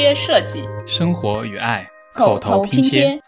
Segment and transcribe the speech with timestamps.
[0.00, 3.20] 贴设计，生活与爱口头拼接。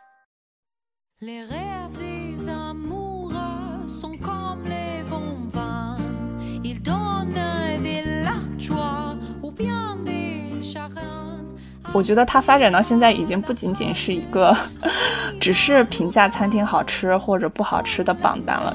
[11.93, 14.57] 我觉得它发展到现在，已经不仅仅是一个
[15.39, 18.75] 只是评价餐厅好吃或者不好吃的榜单了。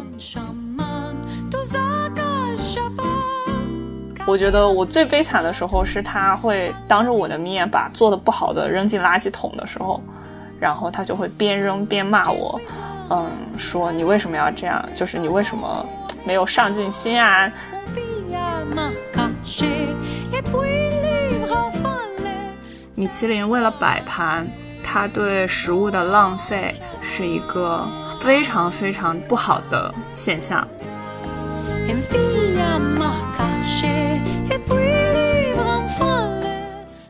[4.27, 10.01] 我觉得我最悲惨的时候是他会当着我的面把做的不好的扔进垃圾桶的时候，
[10.59, 12.59] 然后他就会边扔边骂我，
[13.09, 14.83] 嗯，说你为什么要这样？
[14.93, 15.85] 就是你为什么
[16.25, 17.49] 没有上进心啊？
[22.95, 24.45] 米其林为了摆盘，
[24.83, 27.87] 它对食物的浪费是一个
[28.19, 30.67] 非常非常不好的现象。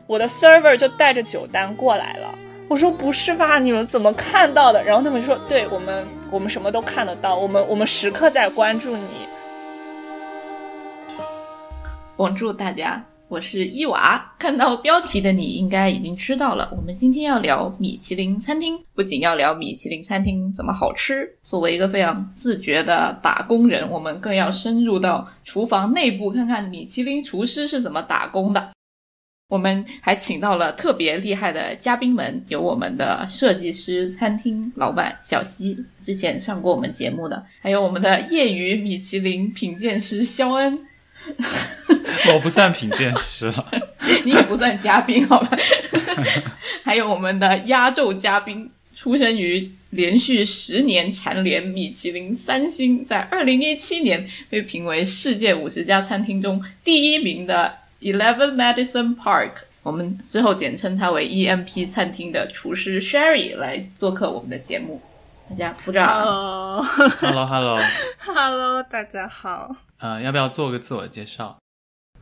[0.06, 2.34] 我的 server 就带着酒单过来了，
[2.66, 4.82] 我说不是吧，你们怎么看到的？
[4.82, 9.28] 然后他们说，对我们，我们什么都看得到，我们我们时刻在关注你。
[12.16, 13.00] 帮助大家。
[13.28, 16.66] 我是伊娃，看到标题的你应该已经知道了。
[16.74, 21.30] 我们今天要聊米其林餐厅，不仅要聊米其林餐厅怎么好吃。
[21.44, 28.70] 作为一个非常自觉的打工人，我们更要深入到厨房内部，看看米其林厨师是怎么打工的。
[29.50, 40.78] 我们还请到了特别厉害的嘉宾们，有我们的设计师、餐厅老板小西，之前上过我们节目的，还有我们的业余米其林品鉴师肖恩。
[42.32, 43.66] 我不算品鉴师了，
[44.24, 45.56] 你也不算嘉宾，好吧？
[46.84, 59.52] 还有我们的压轴嘉宾，出生于连续十年蝉联米其林三星，在二零一七年被评为世界五十家餐厅中第一名的 Eleven Madison Park，
[59.82, 65.00] 我们之后简称它为 EMP 餐厅的厨师 Sherry 来做客我们的节目，
[65.50, 66.04] 大家鼓掌。
[67.20, 69.87] Hello，Hello，Hello，大家好。
[69.98, 71.58] 呃，要不要做个自我介绍？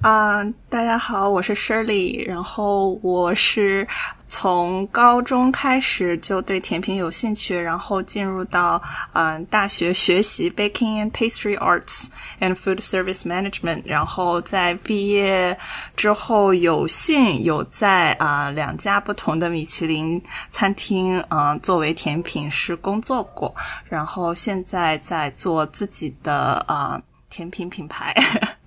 [0.03, 3.87] 啊，大家好，我是 Shirley，然后我是
[4.27, 8.81] 从高中开始就对甜品有兴趣，然后进入到
[9.15, 12.09] 嗯大学学习 Baking and Pastry Arts
[12.41, 15.59] and Food Service Management，然后在毕业
[15.97, 23.55] 之后有幸有在啊两家不同的米其林餐厅嗯作为甜品师工作过，
[23.89, 27.01] 然后现在在做自己的啊
[27.37, 28.15] 甜品品牌。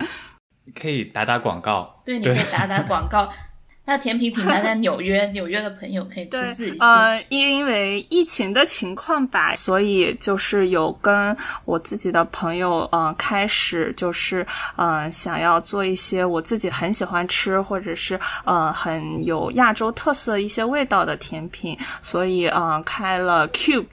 [0.79, 3.27] 可以打打广告，对，你可以打打广告。
[3.89, 6.77] 那甜品品牌在 纽约，纽约的朋友可以去自己。
[6.79, 11.35] 呃，因为疫情的情况吧，所以就是有跟
[11.65, 14.45] 我自己的朋友，呃，开始就是
[14.75, 23.87] 呃，想要做一些我自己很喜欢吃，或者是呃很有亚洲特色一些味道的甜品，所以呃开了 Cube，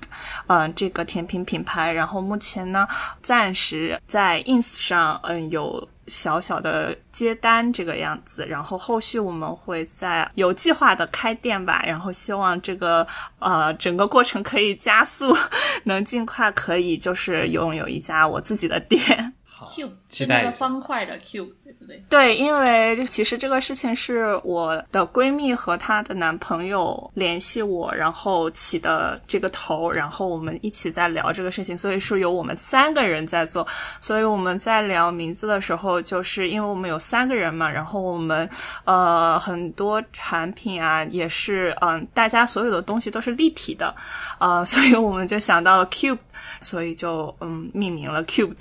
[0.46, 1.90] 呃这个甜品品牌。
[1.90, 2.86] 然后目前呢，
[3.22, 5.88] 暂时在 Ins 上，嗯有。
[6.06, 13.06] 小小的接单这个样子，然后后续我们会在有计划的开店吧，然后希望这个
[13.38, 15.36] 呃整个过程可以加速，
[15.84, 19.32] 能尽快可以就是拥有一家我自己的店。
[19.64, 22.04] Cube 是那个方块的 Cube，对不对？
[22.08, 33.66] 对，因为其实这个事情是我的闺蜜和她的男朋友联系我，然后起的这个头，然后我们一起在聊这个事情，所以说有我们三个人在做。
[34.00, 38.48] 所以我们在聊名字的时候，就是因为我们有三个人嘛，然后我们
[38.84, 43.94] 呃很多产品啊也是嗯大家所有的东西都是立体的，
[44.38, 46.18] 呃，所以我们就想到了 Cube，
[46.60, 48.54] 所以就嗯命名了 Cube。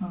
[0.00, 0.08] 哦，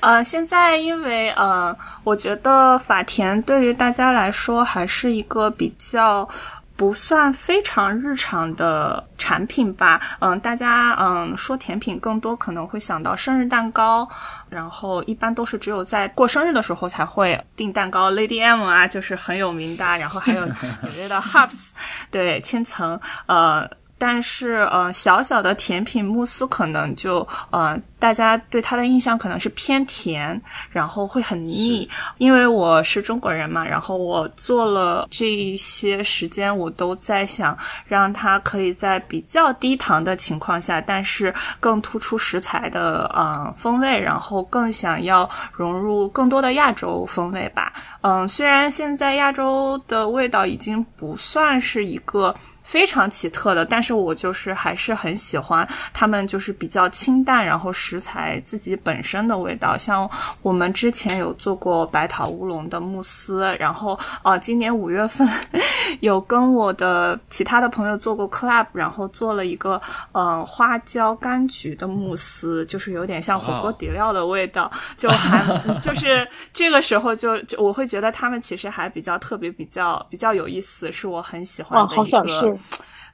[0.00, 6.28] 呃，现在因为呃，我觉得法甜对于大家来说还是一个比较
[6.76, 10.00] 不算非常日常的产品吧。
[10.18, 14.08] 嗯，大家嗯说甜品更多可能会想到生日蛋糕，
[14.48, 21.68] 然后一般都是只有在过生日的时候才会订蛋糕，Lady M 啊就是很有名的，然后还有纽约的 Hubs，
[22.10, 23.70] 对，千层，呃。
[24.04, 31.88] 但是，呃，小小的甜品慕斯可能就，呃，大家对它的印象可能是偏甜，然后会很腻。
[32.18, 37.56] 因为我是中国人嘛，然后我做了这一些时间，我都在想
[37.86, 47.72] 让它可以在比较低糖的情况下，但是更突出食材的呃风味，然后更想要融入更多的亚洲风味吧。
[48.00, 52.34] 嗯，虽然现在亚洲的味道已经不算是一个。
[52.72, 59.76] 非常奇特的，但是我就是还是很喜欢他们就是比较清淡，然后食材自己本身的味道。
[59.76, 60.08] 像
[60.40, 65.28] 我们之前有做过白桃乌龙的慕斯，然后呃，今年五月份
[66.00, 69.78] 有跟我的其他的朋友做过 club，然后做了一个
[70.12, 75.44] 呃花椒柑橘的慕斯，就是有点像火锅底料的味道，就还
[75.78, 82.61] 就是这个时候就就我会觉得他们其实还比较特别，比较比较有意思，是我很喜欢的一个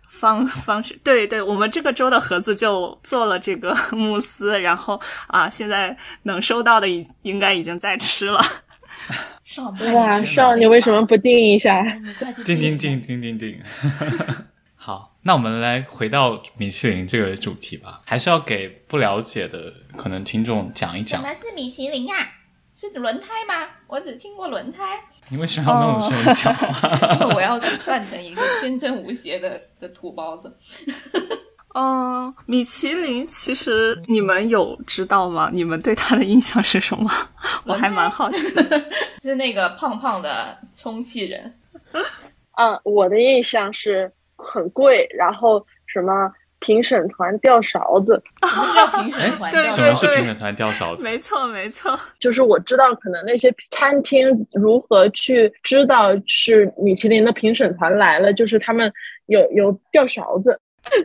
[0.07, 0.99] 方 方式。
[1.05, 8.41] 对对，我们这个周的盒子就做了这个 慕斯，然后啊，现在能收到的已应该已经在吃了。
[9.45, 11.73] 少哇，少你为什么不订一下？
[12.45, 13.61] 订订订订订订。
[14.75, 21.23] 好，那我们来回到米其林这个主题吧，还是要给不了解的可能听众讲一讲。
[21.23, 22.15] 什么是米其林呀？
[22.75, 23.69] 是轮胎吗？
[23.87, 25.01] 我只听过轮胎。
[25.31, 27.17] 你为什么要那种声音讲话？
[27.21, 30.55] 因为我要扮成一个天真无邪的的土包子。
[31.75, 35.51] 嗯，米其林其实你们有知道吗？
[35.53, 37.11] 你们对它的印象是什么？
[37.67, 38.39] 我还蛮好奇。
[39.21, 41.55] 是那个胖胖的充气人。
[42.57, 46.13] 嗯，我的印象是很贵，然后什么
[46.61, 48.23] 评审团掉勺子。
[48.47, 49.77] 什么叫评审团掉勺子？
[49.77, 51.03] 什么是评审团掉勺子？
[51.03, 51.99] 没错，没错。
[52.21, 58.93] 就是我知道，可能那些餐厅如何去知道是米其林的评审团来了，就是他们
[59.27, 60.61] 有有掉勺子。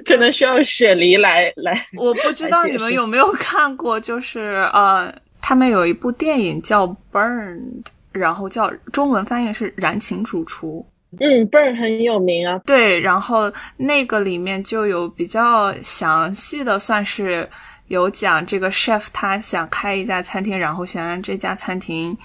[0.06, 7.84] 可能需要雪梨来来， 我不知道你们有没有看过，就是呃，他们有一部电影叫《Burned》，
[8.14, 10.86] 然后叫中文翻译是《燃情主厨》。
[11.20, 12.60] 嗯，Burn 很有名啊。
[12.66, 17.50] 对，然后那个里面就有比较详细的，算是
[17.88, 22.18] 有讲这个 chef 他想开一家餐厅，然后想让这家餐厅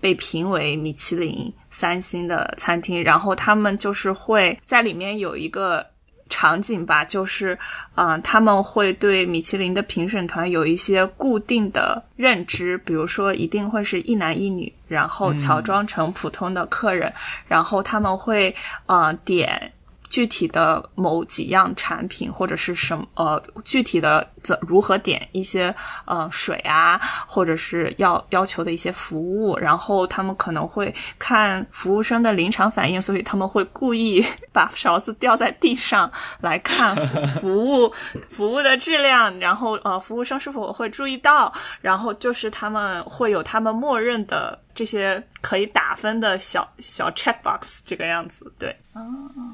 [0.00, 5.86] 被评为米其林三星的餐厅，然后他们就是会在里面有一个。
[6.30, 7.58] 场景吧，就是，
[7.96, 17.12] 嗯，他们会对米其林的评审团有一些固定的认知，比如说一定会是一男一女，然后乔装成普通的客人，
[17.46, 18.54] 然后他们会，
[18.86, 19.72] 呃，点。
[20.10, 25.74] 具体的某几样产品或者是什么呃，具体的怎如何点一些
[26.04, 34.22] 呃水啊，或者是要要求的一些服务，然后他们可能会看服务生的临场反应，所以他们会故意
[34.52, 36.10] 把勺子掉在地上
[36.40, 36.96] 来看
[37.40, 37.88] 服务
[38.28, 44.58] 服务的质量，然后呃服务生是否会注意到，然后就是他们会有他们默认的。
[44.74, 48.74] 这些可以打分的小小 checkbox 这个样子，对。
[48.92, 49.02] 哦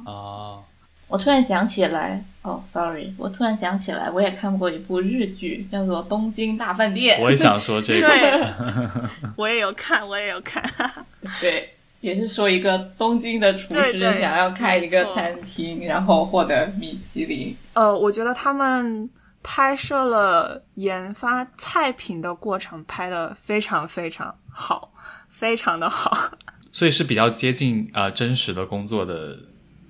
[0.04, 0.64] 哦，
[1.08, 7.18] 我突然想起来，哦，sorry，我突然想起来，我也看过一部日剧，叫做《东京大饭店》。
[7.22, 8.42] 我也想说这个，对，
[9.36, 10.62] 我也有看，我也有看。
[11.40, 17.56] 对，也是说一个东京的厨师想要开一个餐厅，然后获得米其林。
[17.74, 19.08] 呃，我觉得他们。
[19.48, 24.90] 拍摄了研发菜品的过程，拍的非常非常好，
[25.28, 26.30] 非常的好，
[26.72, 29.38] 所以是比较接近呃真实的工作的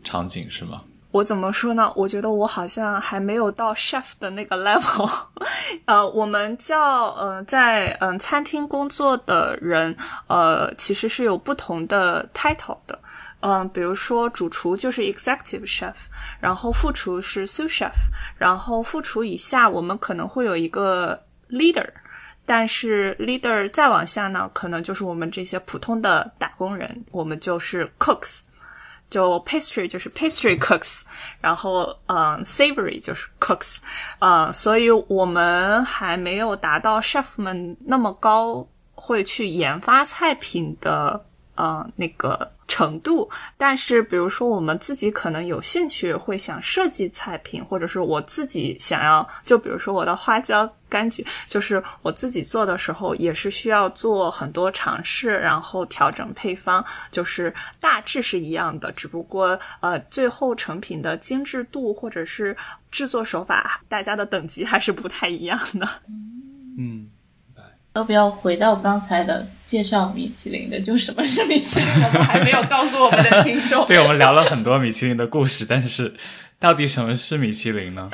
[0.02, 0.76] 场景，是吗？
[1.12, 1.90] 我怎么说呢？
[1.96, 5.10] 我觉得我好像还没有到 chef 的那个 level。
[5.86, 9.96] 呃，我们叫呃在嗯餐厅工作的人，
[10.26, 12.98] 呃其实是有不同的 title 的。
[13.40, 15.94] 嗯，比如说主厨就是 executive chef，
[16.40, 17.92] 然后副厨是 sous chef，
[18.36, 21.86] 然后副厨以下我们可能会有一个 leader，
[22.47, 28.43] 但是 leader 再往下呢，可能就是我们这些普通的打工人，我们就是 cooks，
[29.11, 31.03] 就 pastry 就是 pastry cooks，
[31.43, 33.79] 然后嗯 savory 就是 cooks，
[34.21, 41.23] 呃，所以我们还没有达到 chef 们那么高会去研发菜品的
[41.57, 42.53] 呃那个。
[42.68, 62.56] 程度，但是比如说我们自己可能有兴趣，会想设计菜品，或者是我自己想要，就比如说我的花椒柑橘，就是我自己做的时候，也是需要做很多尝试，然后调整配方，就是大致是一样的，只不过呃，最后成品的精致度或者是
[62.90, 65.88] 制作手法，大家的等级还是不太一样的。
[66.78, 67.11] 嗯。
[67.97, 70.79] 要不要回到刚才的介绍米其林的？
[70.79, 73.85] 就什么是米其林，我们还没有告诉我们的听众。
[73.88, 76.15] 对，我们聊了很多米其林的故事，但是
[76.61, 78.11] 到底什么是米其林呢？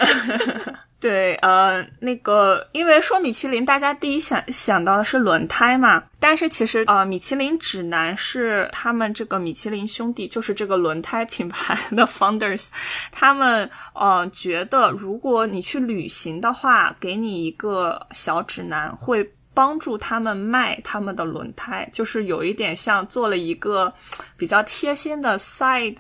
[1.01, 12.69] 对，呃，那个，因为说米其林，大家第一想想到的是轮胎嘛，但是其实，呃，米其林指南是他们这个米其林兄弟，就是这个轮胎品牌的 founders，
[13.11, 19.29] 他们呃觉得，如果你去旅行的话，给你一个小指南会。
[19.55, 23.93] 帮助他们卖他们的轮胎，就是有一点像做了一个
[24.37, 25.97] 比较贴心的 side，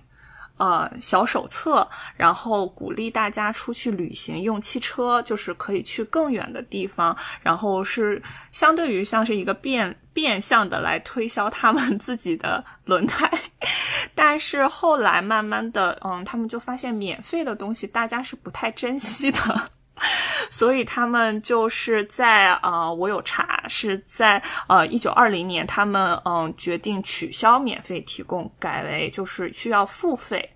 [0.57, 13.31] 呃小手册，然后鼓励大家出去旅行，用汽车就是可以去更远的地方，然后是相对于像是一个变变相的来推销他们自己的轮胎。
[14.15, 19.71] 但是后来慢慢的，嗯，他们就发现免费的东西大家是不太珍惜的。
[20.51, 30.49] 所以他们就是在啊，我有查是在呃一九二零年，他们嗯决定取消免费提供，改为就是需要付费。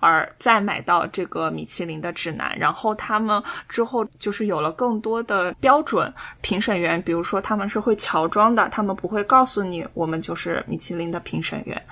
[0.00, 11.82] 而再买到这个米其林的指南，然后他们之后就是有了更多的标准评审员，比如说他们是会乔装的，他们不会告诉你我们就是米其林的评审员，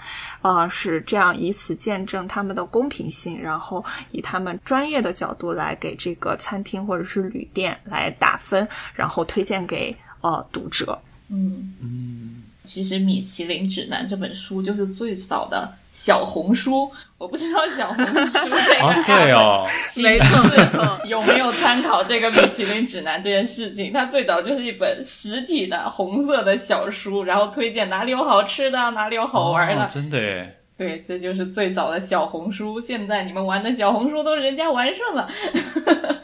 [0.42, 10.98] 啊，是这样以此见证他们的公平性，然后以他们专业的角度来给这个餐厅或者是旅店来打分，然后推荐给呃读者。
[11.28, 12.42] 嗯嗯。
[12.62, 19.66] 其实《米其林指南》这本书就是最早的小红书，我不知道小红书这个对哦，
[20.02, 23.90] 没错没错，有没有参考这个《米其林指南》这件事情？
[23.94, 30.58] 它最早就是一本实体的红色的小书，然后推荐哪里有好吃的，哪里有好玩的，真的耶。
[30.76, 32.78] 对，这就是最早的小红书。
[32.78, 35.26] 现在你们玩的小红书都是人家完胜了。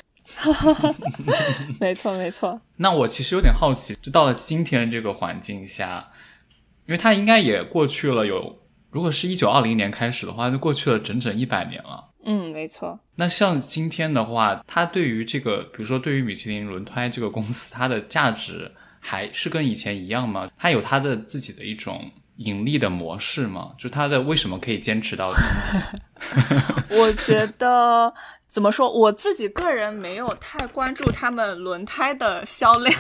[1.81, 2.61] 没错没错。
[2.77, 6.11] 那我其实有点好奇，就到了今天这个环境下。
[6.85, 8.59] 因为它应该也过去了有，
[8.93, 12.11] 如果是一九二零年开始的话，就过去了整整一百年了。
[12.25, 13.01] 嗯，没错。
[13.17, 18.71] 那像今天的话，它对于这个，比如说对于米其林轮胎这个公司，它的价值
[19.01, 20.49] 还是跟以前一样吗？
[20.59, 23.73] 它有它的自己的一种盈利的模式吗？
[23.79, 26.63] 就它的为什么可以坚持到今天？
[27.01, 28.13] 我觉得。
[28.53, 28.91] 怎么说？
[28.93, 32.95] 我自己个人没有太关注他们轮胎的销量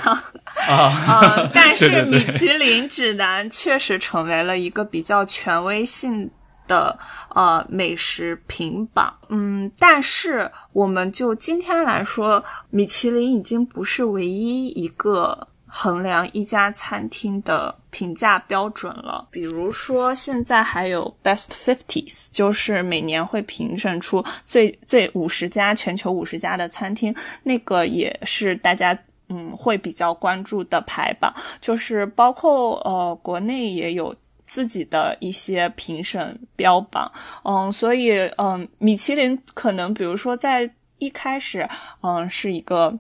[0.67, 6.31] 啊， 但是米其林指南确实成为了一个比较权威性
[6.67, 6.99] 的
[7.35, 9.15] 呃美食评榜。
[9.29, 15.49] 嗯，但是我们就今天来说，米其林已经不是唯一一个。
[15.75, 28.97] 衡量一家餐厅的评价标准了，比如说现在还有 Best Fifties，就是每年会评审出最最五十家全球五十家的餐厅，那个也是大家
[29.31, 34.15] 嗯会比较关注的排榜，就是包括呃国内也有
[34.45, 37.11] 自己的一些评审标榜，
[37.45, 41.67] 嗯，所以嗯米其林可能比如说在一开始
[42.03, 42.97] 嗯是一个。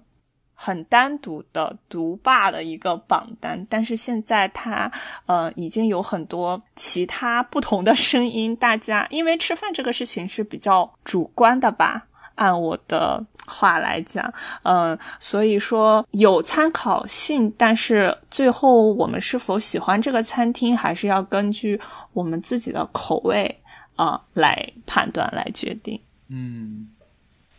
[0.64, 4.88] 很单独的独霸的一个榜单，但是现在它
[5.26, 8.54] 呃已经有很多其他不同的声音。
[8.54, 21.80] 大家因为吃饭这个事情是比较主观的吧，按我的话来讲，嗯，所以说有参考性，但是最后我们是否喜欢这个餐厅，还是要根据
[22.12, 23.60] 我们自己的口味
[23.96, 26.00] 啊来判断来决定。
[26.28, 26.88] 嗯，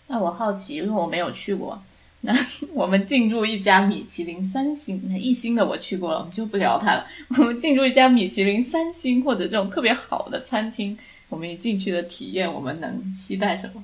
[0.07, 1.77] 那我好奇，因为我没有去过。
[2.25, 2.33] 那
[2.73, 7.05] 我们进入一家米其林三星，那一星的我去过了，我们就不聊它了。
[7.37, 13.83] 我们进入一家米其林三星或者这种特别好的餐厅，我们一进去的体验，我们能期待什么？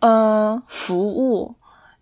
[0.00, 1.54] 嗯，服务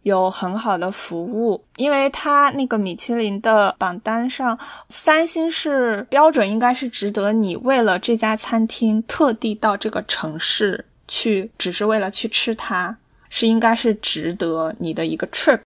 [0.02, 12.98] 有很好的服务，因为它那个米其林的榜单上，三星是标准，应该是值得你为了这家餐厅特地到这个城市去，只是为了去吃它。
[13.36, 15.58] 是应该是值得你的一个 trip，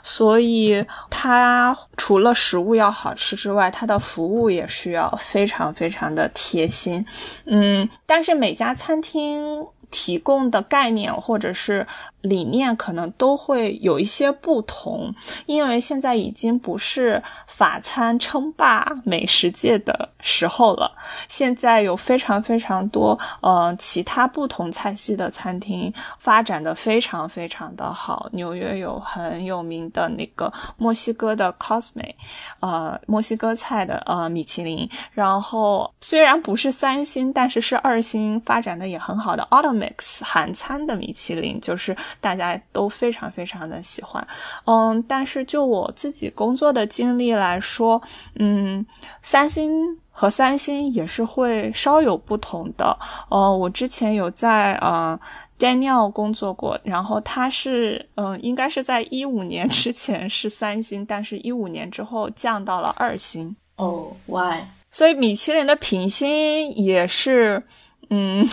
[0.00, 7.04] 所以它除了食物要好吃之外，它的服务也需要非常非常的贴心。
[7.46, 11.86] 嗯，但是每家餐厅提供的概念或者是
[12.20, 15.14] 理念可能都会有一些不同，
[15.46, 17.22] 因为现在已经不是。
[17.46, 20.92] 法餐称霸美食界的时候了。
[21.26, 28.28] 现在有非常非常多呃其他不同菜系的餐厅发展的非常非常的好。
[28.32, 32.14] 纽约有很有名的那个墨西哥的 Cosme，
[32.60, 34.86] 呃墨西哥菜的呃米其林。
[35.12, 44.26] 然后虽然不是三星，但是是二星，发展的也很好的 Automix 韩餐的米其林，就是大家都非常非常的喜欢。
[44.66, 47.46] 嗯，但是就我自己工作的经历来。
[47.46, 48.02] 来说，
[48.40, 48.84] 嗯，
[49.22, 49.70] 三星
[50.10, 52.98] 和三星也是会稍有不同的。
[53.30, 55.16] 呃，我之前有在呃
[55.60, 63.54] Daniel 工作过，然后他是，嗯，应该是在一五年之前是三星，但是一五年之后降到了二星。
[63.76, 64.64] 哦，Why？
[64.90, 67.62] 所以米其林的评星也是，
[68.10, 68.44] 嗯。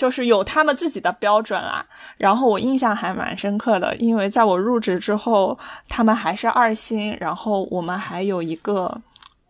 [0.00, 1.84] 就是有他们自己的标准啦，
[2.16, 5.58] 然后我印象还蛮深刻的，因为在我入职之后，
[5.90, 8.98] 他们还是二星，然后我们还有一个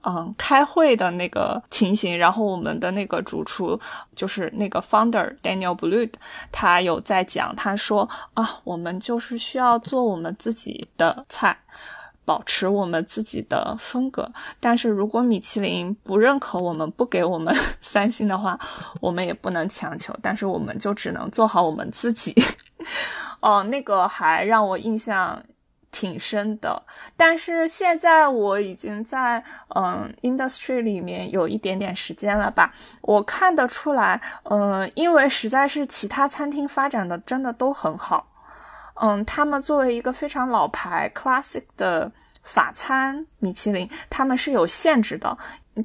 [0.03, 3.79] 嗯，开会的那个情形，然后我们的那个主厨
[4.17, 6.11] 就是那个 founder Daniel Blue，
[6.51, 11.57] 他有在讲，他说啊，我们就是需要做我们自己的菜，
[12.31, 14.31] 保持我们自己的风格。
[14.61, 18.57] 但是如果米其林不认可我们，不给我们 三星的话，
[19.01, 22.33] 我们也不能强求，但是我们就只能做好我们自己。
[23.43, 25.43] 哦，那个还让我印象。
[25.93, 26.81] 挺深的，
[27.17, 29.43] 但是现在我已经在
[29.75, 32.73] 嗯 industry 里面有一点点时间了吧，
[33.03, 38.25] 我看得出来，嗯，因为实在是其他餐厅发展的真的都很好，
[39.01, 42.11] 嗯，他们作为一个非常老牌 classic 的
[42.43, 45.37] 法餐米其林，他们是有限制的，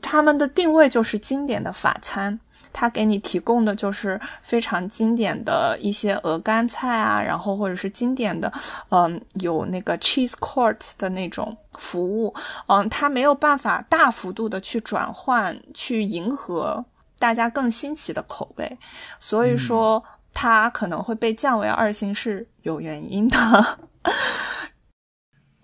[0.02, 2.40] 他们的定位就是经典的法餐。
[2.78, 8.52] 他给你提供的就是非常经典的一些鹅肝菜啊，然后或者是经典的，
[8.90, 12.36] 嗯，有那个 cheese court 的那种服务，
[12.68, 16.84] 嗯，他没有办法大幅度的去转换，去迎合
[17.18, 18.78] 大家更新奇的口味，
[19.22, 20.04] 所以说
[20.36, 23.38] 它可能会被降为二星是有原因的。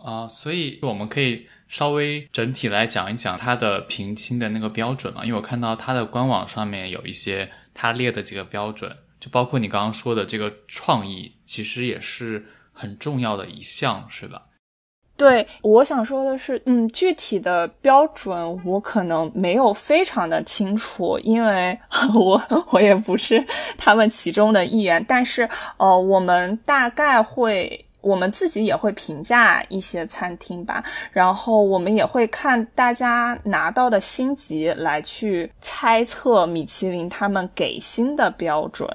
[0.03, 1.47] 啊，所以我们可以。
[1.71, 14.47] 稍微整体来讲一讲它的评星的那个标准嘛，因为我看到它的官网上面有一些它列的几个标准，就包括你刚刚说的这个创意，其实也是很重要的一项，是吧？
[15.21, 21.77] 对，我想说的是，嗯，具体的标准我可能没有非常的清楚，因为
[22.15, 23.45] 我我也不是
[23.77, 25.47] 他们其中的一员，但是
[25.77, 27.85] 呃，我们大概会。
[28.01, 38.89] 我们自己也会评价一些餐厅吧，然后我们也会看大家拿到的星级来去猜测米其林他们给星的标准。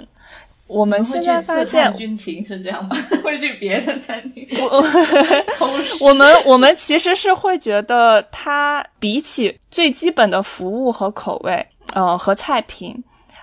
[0.67, 2.97] 我们现在发现军情是这样吗？
[3.23, 4.47] 会去别的餐厅？
[6.01, 12.95] 我们我们其实是会觉得它比起最基本的服务和口味，呃，和菜品，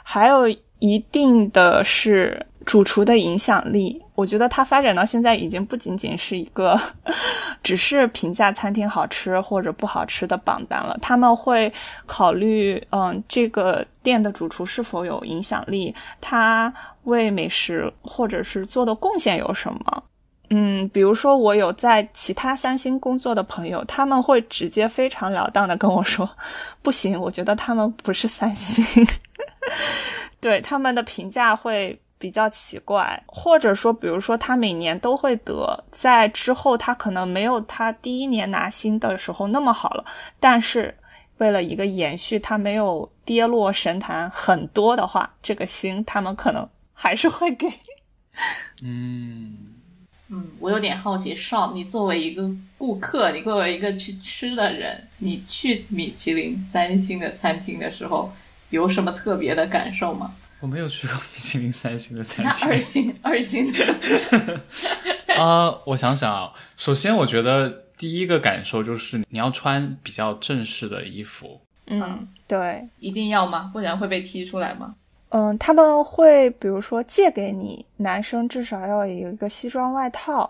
[0.04, 0.48] 还有
[0.80, 2.46] 一定的是。
[2.66, 6.80] 主厨的影响力，我觉得它发展到现在已经不仅仅是一个，
[7.64, 10.96] 只是评价餐厅好吃或者不好吃的榜单了。
[11.02, 11.72] 他们会
[12.06, 16.72] 考虑，嗯，这个店的主厨是否有影响力，他
[17.06, 20.04] 为美食或者是做的贡献有什么。
[20.52, 26.30] 嗯，比如说我有在其他三星工作的朋友，他们会直接非常了当的跟我说，
[26.84, 28.86] 不行，我觉得他们不是三星。
[30.40, 32.00] 对他们的评价会。
[32.24, 40.06] 比较奇怪，或者说，比如说他每年都会得，在之后他可能没有他第一年拿星的时候那么好了，
[40.40, 40.96] 但是
[41.40, 47.68] 为了一个延续，他没有跌落神坛很多的话，这个星他们可能还是会给。
[48.82, 49.58] 嗯
[50.30, 58.32] 嗯，我有点好奇，少，你作为一个顾客，你作为一个去吃的人，你去米其林三星的餐厅的时候，
[58.70, 60.34] 有什么特别的感受吗？
[60.64, 62.70] 我没有去过米其林三星的餐厅。
[62.70, 64.62] 那二星， 二星的。
[65.38, 71.60] 啊，我想想啊，首先我觉得第一个感受就是你要穿比较正式的衣服。
[71.88, 73.70] 嗯，对，一定要吗？
[73.74, 74.96] 不然会被踢出来吗？
[75.32, 80.50] 嗯，他们会比如说借给你，男生至少要有一个西装外套。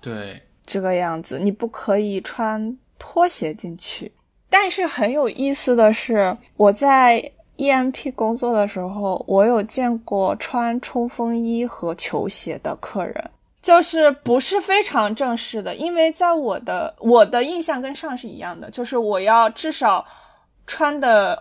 [0.00, 4.10] 对，这个样子，你不可以穿拖鞋进去。
[4.48, 7.32] 但是很有意思的是，我在。
[7.62, 13.30] E.M.P 工作的时候，我有见过穿冲锋衣和球鞋的客人，
[13.62, 15.72] 就是不是非常正式的。
[15.76, 20.04] 因为在我的我的印象跟上是一样的，就是我要至少
[20.66, 21.40] 穿的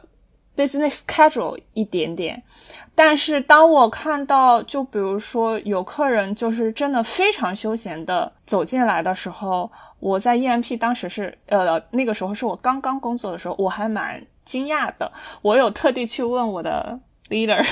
[0.56, 2.44] business casual 一点点。
[2.94, 14.24] 但是当我看到，就比如说有客人就是真的非常休闲的走进来的时候，我在 E.M.P 当时是呃那个时候是我刚刚工作的时候，我还蛮。
[14.46, 17.00] 惊讶的，我有特地去问我的
[17.30, 17.66] leader，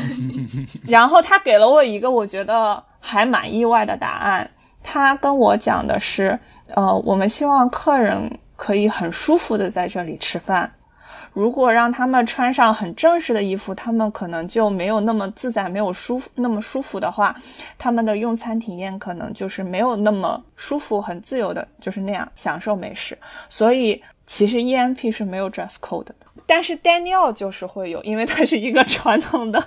[0.86, 4.48] 然后他给了我一个我觉得还蛮意外的答案。
[4.82, 6.38] 他跟我讲的是，
[6.74, 10.72] 呃，我们希望客人可以很舒服的在这里吃饭。
[11.34, 17.36] 如果让他们穿上很正式的衣服，他们可能就没有那么自在，没有舒服那么舒服的话，
[17.76, 23.18] 他们的用餐体验可能就是没有那么舒服、很自由的，就是那样享受美食。
[23.48, 24.02] 所以。
[24.28, 26.14] 其实 EMP 是没有 dress code 的，
[26.46, 29.58] 但是 Daniel 就是会有，因为它是一个传统的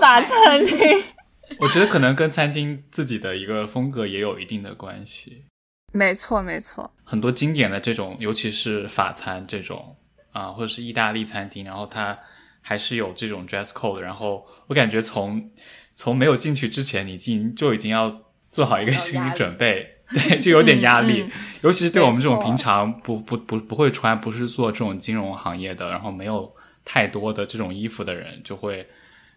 [0.00, 0.78] 法餐厅。
[1.60, 5.44] 我觉得可能跟餐厅自己的一个风格也有一定的关系。
[5.92, 6.90] 没错，没错。
[7.04, 9.96] 很多经典的这种，尤其是法餐这种
[10.30, 12.16] 啊，或者是意大利餐厅，然后它
[12.60, 13.98] 还是有这种 dress code。
[13.98, 15.50] 然后我感觉从
[15.94, 19.95] 从没有进去之前，你已经就已经要做好一个心理准备。
[20.14, 21.30] 对，就有点压力，嗯
[21.62, 28.86] 尤其是对我们这种平常不不不不会穿，不是做这种金融行业的，然后没有太多的这种衣服的人，就会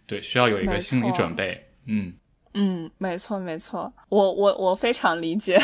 [0.06, 1.66] 对需要有一个心理准备。
[1.88, 2.14] 嗯，
[2.54, 5.60] 嗯，没错没错，我我我非常理解，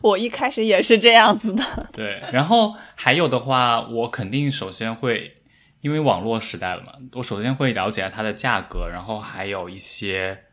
[0.00, 1.62] 我一开始也是这样子的。
[1.92, 2.22] 对。
[2.32, 5.36] 然后还有的话，我肯定首先会，
[5.82, 10.44] 因为网络时代了嘛，我首先会了解下它的价格，然后还有一些。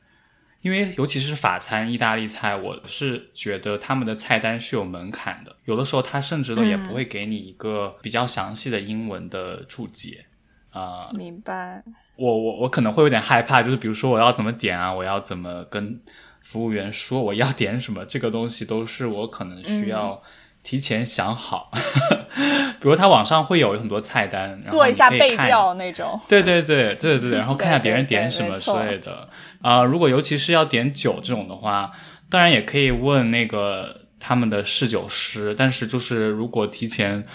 [0.65, 10.25] 因为尤其是法餐、意大利菜，我是觉得他们的菜单是有门槛的，有的时候他甚至都也不会给你一个比较详细的英文的注解
[10.71, 11.83] 啊、明白，
[12.15, 16.01] 我我我可能会有点害怕，就是比如说我要怎么点啊，我要怎么跟
[16.41, 20.19] 服务员说我要点什么，这个东西都是我可能需要
[20.65, 21.71] 提前想好。
[22.81, 26.19] 比如他网上会有很多菜单，做一下你可以看背调那种。
[26.27, 29.29] 对对对对对对， 然后看下别人点什么之类的
[29.61, 31.91] 啊、如果尤其是要点酒这种的话，
[32.29, 37.25] 当然也可以问那个他们的侍酒师，但是就是如果提前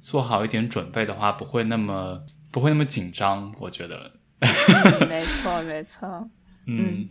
[0.00, 2.20] 做好一点准备的话，不会那么
[2.52, 4.12] 不会那么紧张，我觉得。
[4.40, 6.06] 嗯没错没错，
[6.66, 7.08] 嗯，嗯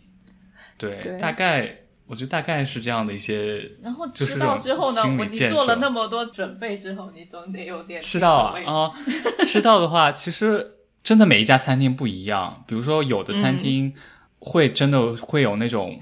[0.78, 1.68] 对，对大概
[2.08, 3.70] 我觉得大概是这样的一些。
[3.82, 8.92] 然后就是吃到之后呢，我你做了那么多准备之后，你总得有点吃到啊
[9.44, 12.64] 吃到的话，其实真的每一家餐厅不一样。
[12.66, 13.94] 比如说，有的餐厅
[14.38, 16.00] 会真的会有那种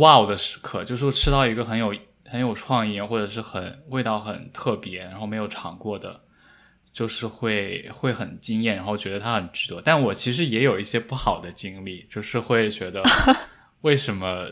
[0.00, 1.94] 哇的时刻，就是说吃到一个很有
[2.26, 6.20] 很有创意，或者是很味道很特别，然后没有尝过的，
[6.92, 9.82] 就是会会很惊艳，然后觉得它很值得。
[9.84, 13.02] 但我其实也有一些不好的经历，就是会觉得
[13.82, 14.46] 为什么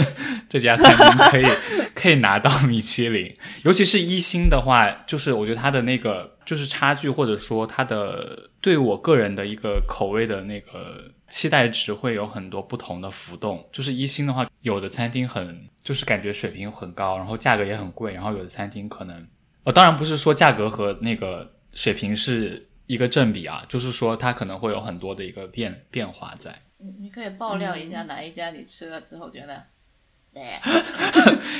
[0.48, 1.44] 这家餐厅可以
[1.94, 13.68] 可以拿到米其林，尤其是一星的话，就是我觉得它的那个就是差距，或者说它的对我个人的一个口味的那个期待值会有很多不同的浮动。
[13.70, 19.26] 就是一星的话，有的餐厅很就是感觉水平很高，然后价格也很贵，然后有的餐厅可能，
[19.64, 26.58] 呃，当然不是说价格和那个水平是一个正比啊，就是说它可能会有很多的一个变变化在。
[26.82, 27.90] 你你可以爆料一嗯。
[27.90, 29.62] 下哪一家你吃了之后觉得
[30.32, 30.60] 对，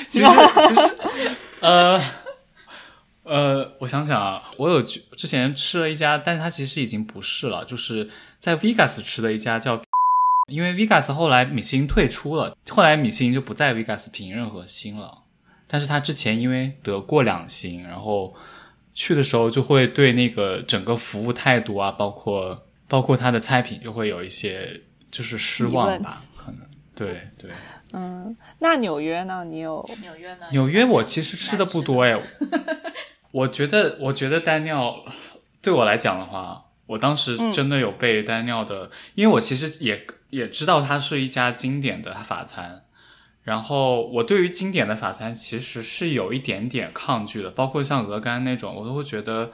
[0.09, 0.27] 其实
[0.69, 0.91] 其实
[1.61, 2.01] 呃
[3.25, 9.83] 呃，我想想啊，我有去之前吃了一家，但是它其实已经不是了，就是在 Vegas 吃的一家叫，
[10.49, 15.25] 因为 Vegas 后来米其林退出了，后来米其林就不在 Vegas 评任何星了，
[15.67, 18.35] 但是他之前因为得过两星，然后
[18.95, 24.81] 去的时候就会对那个整个服务态度啊，包括包括他的菜品就会有一些
[25.11, 26.61] 就是失望吧，可能
[26.95, 27.51] 对对。
[27.93, 29.45] 嗯，那纽约呢？
[29.45, 30.47] 你有纽约呢？
[30.53, 32.17] 纽约我其实吃的不多哎，
[33.33, 35.05] 我觉得我觉得单尿
[35.61, 42.85] 对我来讲的话，我当时真的有被单尿的，因为我其实也也知道它是一家经典的法餐，
[43.43, 49.51] 然后我对于经典的法餐其实是有一点点抗拒的，包括像鹅肝那种，我都会觉得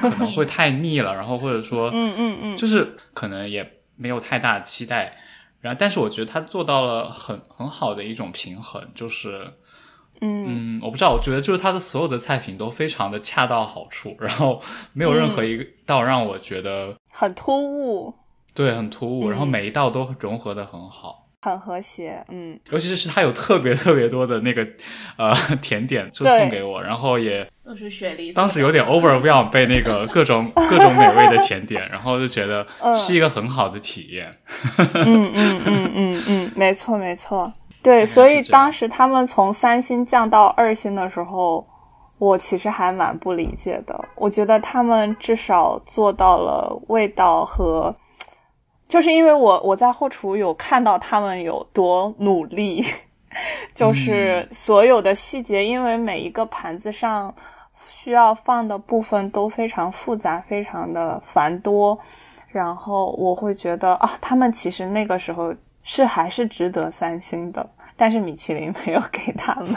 [0.00, 5.16] 可能会 太腻了，然后或者说嗯嗯嗯，就是可能也没有太大期待，
[5.60, 9.54] 然后但是我觉得他做到了很很好的一种平衡，就是。
[10.22, 10.78] 嗯。
[10.78, 14.62] 嗯，我不知道，我觉得就是他的所有的菜品都非常的恰到好处，然后
[14.94, 18.14] 没有任何一个道让我觉得、很突兀，
[18.54, 19.30] 对很突兀，嗯。
[19.30, 22.24] 然后每一道都融合的很好，很和谐。
[22.28, 24.66] 嗯，尤其是它有特别特别多的那个
[25.16, 34.34] 呃 甜点就送给我，然后也都是雪梨，当时有点 overwhelm 被那个 各种各种美味的甜点，然后就觉得 嗯是一个很好的体验。
[34.94, 41.64] 嗯嗯嗯嗯嗯，没错没错，对，所以当时他们从三星降到二星的时候，
[42.18, 44.08] 我其实还蛮不理解的。
[44.16, 47.94] 我觉得他们至少做到了味道和，
[48.88, 52.84] 就是因为我我在后厨有看到他们有多努力，
[53.74, 57.34] 就是所有的细节，因为每一个盘子上
[57.88, 61.98] 需要放的部分都非常复杂，非常的繁多。
[62.48, 69.76] 然后我会觉得啊，他们其实那个时候是还是值得三星的，但是米其林 没有给他们。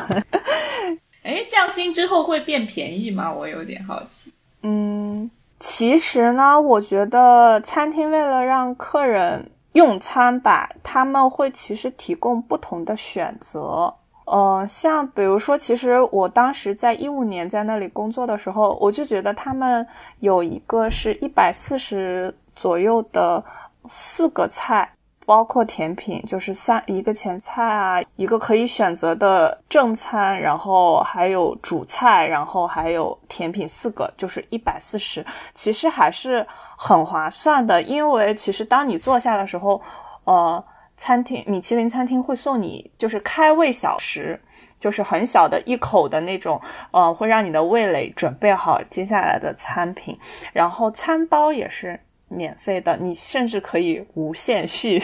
[1.23, 3.33] 哎，降薪之后会变便宜吗？
[3.33, 4.31] 我有点好奇。
[4.61, 13.93] 嗯，其实呢，我觉得餐厅为了让客人用餐吧，他们会其实提供不同的选择。
[14.25, 19.85] 呃，像比如说，其实我当时在一五年在那里工作的时候，我就觉得他们
[20.19, 23.43] 有一个是一百四十左右的
[23.87, 24.87] 四个菜，
[25.29, 36.43] 包括甜品，就是三一个前菜啊，一个可以选择的正餐，然后还有主菜，然后还有甜品四个，就是一百四十，其实还是
[36.75, 37.79] 很划算的。
[37.83, 39.79] 因为其实当你坐下的时候，
[40.23, 40.63] 呃，
[40.97, 44.41] 餐厅，米其林餐厅会送你就是开胃小食，
[44.79, 50.17] 就是很小的一口的那种，呃，会让你的味蕾准备好接下来的餐品。
[50.51, 55.03] 然后餐包也是免费的，你甚至可以无限续。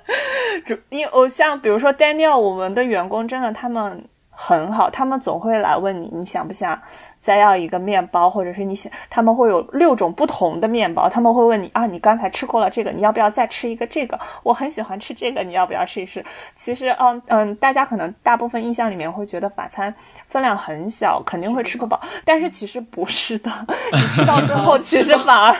[0.90, 4.04] 因为我像比如说 Daniel，我们的员工真的他们。
[4.40, 6.80] 很好，他们总会来问你，你想不想
[7.18, 14.16] 再要一个面包，或者是你想，他们会有六种不同的面包，他们会问你啊，你刚才吃过了这个，你要不要再吃一个这个？
[14.44, 16.24] 我很喜欢吃这个，你要不要试一试？
[16.54, 19.92] 其实，嗯嗯，大家可能大部分印象里面会觉得法餐
[20.28, 23.50] 分量很小，肯定会吃不饱， 但是其实不是的，
[23.92, 25.52] 你吃到最后，其实反而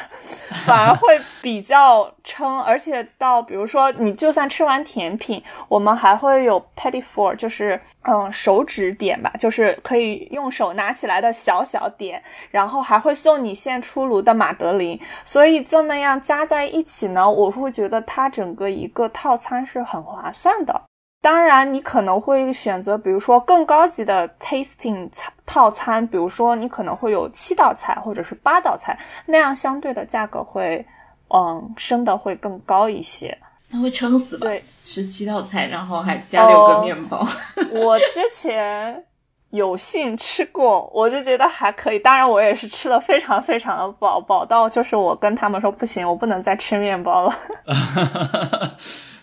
[0.64, 8.64] 反而会比较撑，而且到比如说你就算吃完甜品，我们还会有 petit four，就是嗯手。
[8.68, 20.83] 指点吧，就是可以用手拿起来的小小点，然后还会送你现出炉的马德琳，所以这么样加在一起呢，我会觉得它整个一个套餐是很划算的。
[21.20, 25.11] 当然，你可能会选择，比如说更高级的 tasting
[25.44, 30.87] 套餐，比如说你可能会有七道菜或者是八道菜，那样相对的价格会，
[31.35, 33.37] 嗯，升的会更高一些。
[33.70, 34.46] 那会撑死吧？
[34.46, 37.26] 对，十七道菜，然后还加六个面包。
[37.70, 39.04] 我之前
[39.50, 41.98] 有幸吃过，我就觉得还可以。
[41.98, 47.38] 当然，我也是吃的非常非常的饱，饱到就是我跟他们说不行，我不能再吃面包了。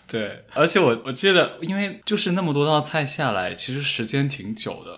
[0.08, 4.96] 对，而且我我记得，因为就是那么多道菜下来，其实时间挺久的。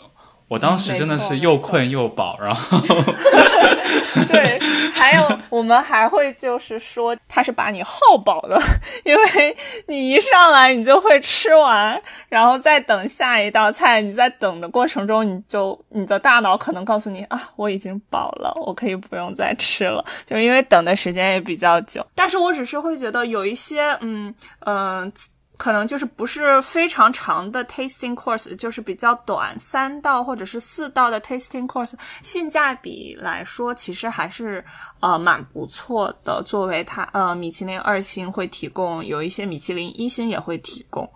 [0.48, 2.78] 我当时真的是又困又饱，然后
[4.28, 4.58] 对，
[4.94, 8.58] 还有我们还会就是说他是把你耗饱的，
[9.04, 9.56] 因为
[9.87, 22.04] 你一上来你就会吃完，然后再等下一道菜，你在等的过程中，你就你的大脑可能告诉你啊，我已经饱了，我可以不用再吃了，就因为等的时间也比较久。
[22.14, 25.12] 但是我只是会觉得有一些嗯嗯。
[25.58, 34.64] 可能就是不是非常长的 tasting course，就是比较短，三道或者是四道的 tasting course，性价比来说其实还是
[35.00, 36.40] 呃蛮不错的。
[36.46, 41.10] 作为它呃米其林二星会提供，有一些米其林一星也会提供，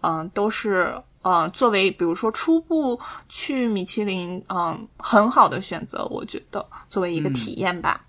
[0.00, 8.00] 嗯，都是嗯作为比如说初步去米其林嗯很好的选择，我觉得作为一个体验吧。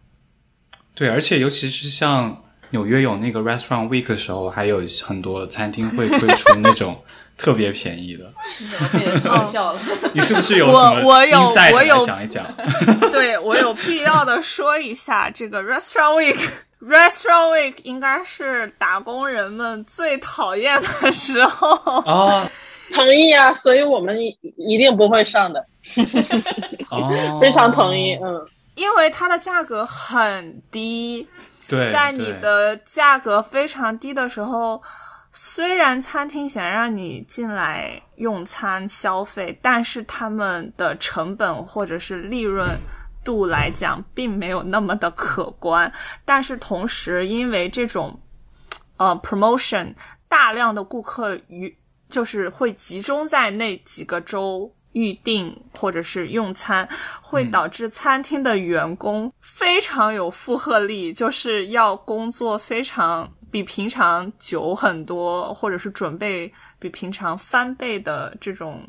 [0.93, 2.43] 对，而且尤其是像。
[2.71, 7.01] 纽约有那个 Restaurant Week 的时候，还有很多餐厅会推出那种
[7.37, 8.31] 特别便宜的。
[8.93, 9.79] 被人嘲笑了。
[10.13, 11.39] 你是不是有什么我有
[11.73, 12.45] 我有讲一讲？
[13.11, 21.75] 对我有必要的说一下，这个 Restaurant Week，Restaurant Week 应该是打工人们最讨厌的时候。
[22.01, 22.47] 啊，
[22.91, 24.17] 同意啊，所以我们
[24.57, 25.65] 一定不会上的。
[26.91, 31.25] 哦，非常同意，嗯，因为它的价格很低。
[31.69, 34.81] 在你的价格非常低的时候，
[35.31, 42.67] 虽然餐厅想让你进来用餐消费，但是他们的成本或者是利润
[43.23, 45.91] 度来讲，并没有那么的可观。
[46.25, 48.19] 但是同时，因为这种
[48.97, 49.93] 呃 promotion，
[50.27, 51.77] 大量的顾客与
[52.09, 54.73] 就是会集中在那几个周。
[54.93, 56.87] 预定或者是用餐，
[57.21, 68.87] 会导致餐厅的员工非常有负荷力，就是要工作非常比平常久很多，或者是准备比平常翻倍的这种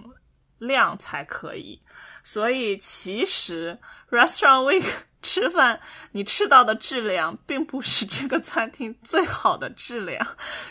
[0.59, 1.79] 量才可以。
[2.23, 3.79] 所以其实
[4.11, 4.85] Restaurant Week
[5.23, 5.79] 吃饭，
[6.13, 10.27] 你吃到的质量并不是这个餐厅最好的质量，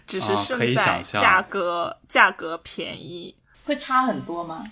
[0.07, 3.35] 只是胜在价格价格便宜。
[3.65, 4.63] 会差很多吗？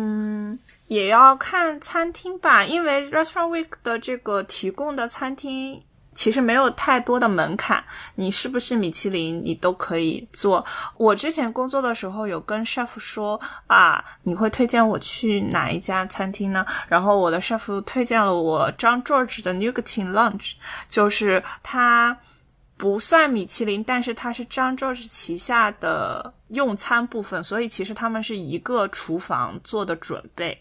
[0.00, 0.56] 嗯，
[0.86, 5.82] 也要看餐厅吧，因为 Restaurant Week 的这个提供的餐厅
[6.14, 7.82] 其实没有太多的门槛，
[8.14, 10.64] 你是不是米其林你都可以做。
[10.96, 16.64] 我之前工作的时候有跟 chef 说啊，你会推荐我去哪一家餐厅呢？
[16.86, 20.52] 然后我的 chef 推荐了我张 George 的 Nuggetin Lunch，
[20.88, 22.16] 就是他。
[22.80, 30.58] 不算米其林，但是它是张 George 旗下的用餐部分，所以其实他们是一个厨房做的准备，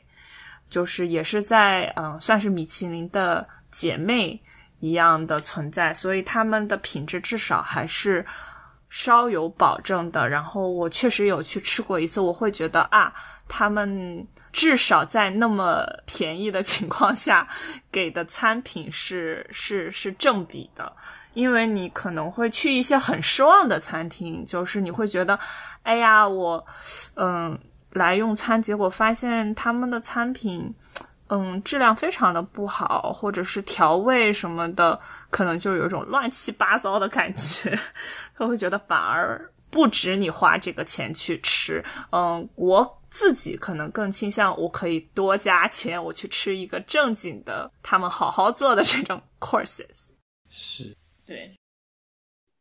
[0.70, 4.40] 就是也是在嗯，算是米其林的姐妹
[4.80, 8.26] 一样的存在，所以他们的品质至少还是
[8.90, 10.28] 稍有保证的。
[10.28, 13.14] 然后我确实有去吃过一次，我会觉得啊，
[13.48, 17.48] 他们至少在那么便宜的 情况下
[17.92, 20.92] 给的餐品是是是正比的。
[21.38, 25.38] 因为你可能会去一些很失望的餐厅，就是你会觉得，
[25.84, 26.66] 哎呀，我，
[27.14, 27.56] 嗯，
[27.92, 30.74] 来用餐，结果发现他们的餐品，
[31.28, 37.80] 嗯，质量非常的不好，或者是调味什么的，可能就有一种乱七八糟的感觉，
[38.36, 41.86] 他会觉得反而不止你花这个钱去吃。
[42.12, 50.10] 嗯，我自己可能更倾向我可以多加钱，我去吃一个正经的，他们好好做的这种 courses。
[50.50, 50.98] 是，
[51.28, 51.58] 对，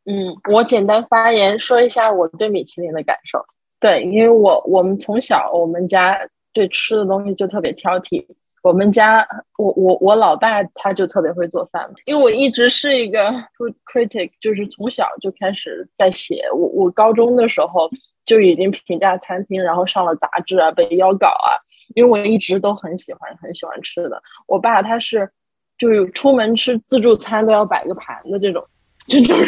[0.05, 3.43] 嗯，我简单发言说一下我对米其林的感受。
[3.79, 6.19] 对，因为我我们从小我们家
[6.51, 8.25] 对吃的东西就特别挑剔。
[8.63, 9.25] 我们家
[9.57, 16.43] 我我我老爸他就特别会做饭，因为我一直是一个 food critic，就是从小就开始在写。
[16.51, 17.89] 我我高中的时候
[18.25, 21.55] 就已经评价餐厅，然后上了杂志啊，被邀稿啊。
[21.95, 24.21] 因为我一直都很喜欢很喜欢吃的。
[24.47, 25.31] 我爸他是
[25.77, 28.63] 就是出门吃自助餐都要摆个盘的这种
[29.07, 29.47] 这种人。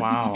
[0.00, 0.34] 哇哦，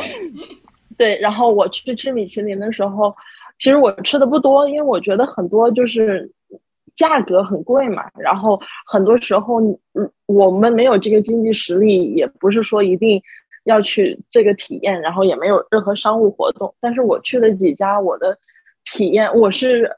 [0.97, 3.15] 对，然后我去吃米其林的时候，
[3.59, 6.31] 其实我吃的不多，因为我觉得很多就是
[6.95, 8.05] 价格很贵嘛。
[8.19, 9.61] 然后很多时候，
[9.95, 13.23] 嗯，我们没有这个经济实力，也不是说一定
[13.65, 16.75] 要去这个体验，然后也没有任何商务活动。
[16.81, 18.39] 但是我去了几家，我的
[18.85, 19.91] 体验我是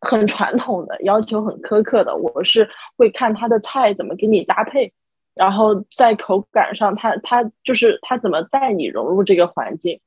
[0.00, 2.16] 很传统的，要求很苛刻的。
[2.16, 4.92] 我是会看他的菜怎么给你搭配，
[5.34, 10.00] 然后在口感上，他他就是他怎么带你融入这个环境。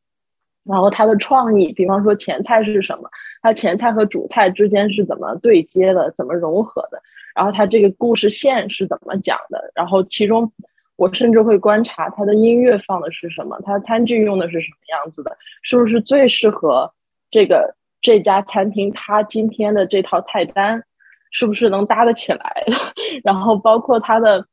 [0.63, 3.09] 然后它的创意，比方说前菜是什么，
[3.41, 7.01] 它前菜和主菜之间是怎么对接的，怎么融合的，
[7.33, 10.53] 然后它这个故事线是怎么讲的，然后其中
[10.97, 16.93] 我甚至会观察它的音乐放的是什么，它餐具用的是什么样子的，是不是最适合
[17.31, 20.83] 这个这家餐厅它今天的这套菜单，
[21.31, 22.63] 是不是能搭得起来？
[23.23, 24.45] 然后包括它的，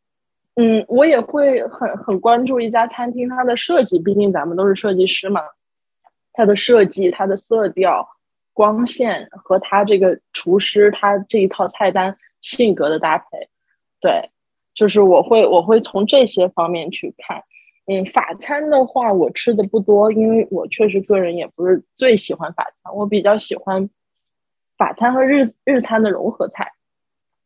[0.57, 5.41] 嗯，我也会很很关注一家餐厅它的设计，毕竟咱们都是设计师嘛。
[6.33, 8.09] 它的设计、它的色调、
[8.53, 13.49] 光线和它这个厨师他这一套菜单性格的搭配，
[14.01, 14.31] 对，
[14.75, 17.43] 就是我会我会从这些方面去看。
[17.91, 23.89] 嗯，法餐的话我吃的不多，因为我确实个人也不是最喜欢法餐，我比较喜欢
[24.77, 26.71] 法餐和日日餐的融合菜，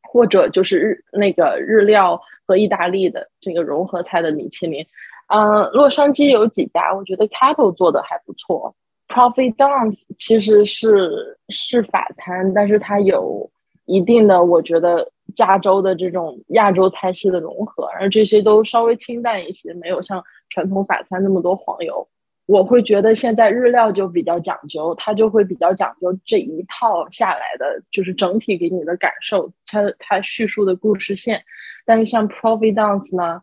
[0.03, 4.85] 或者就是日那个日料和意大利的这个融合菜的米其林。
[5.29, 8.75] 嗯，洛杉矶有几家，我觉得 Cattle 做的还不错。
[9.07, 13.49] ，Profi Dance 其实是是法餐，但是它有
[13.87, 22.09] 一定的，我觉得加州的这种亚洲菜系的融合，而这些都稍微清淡一些，没有像传统法餐那么多黄油。
[22.47, 31.43] 我会觉得现在日料就比较讲究，它就会比较讲究这一套下来的就是整体给你的感受，它它叙述的故事线。
[31.85, 33.43] 但是像 Providence 呢？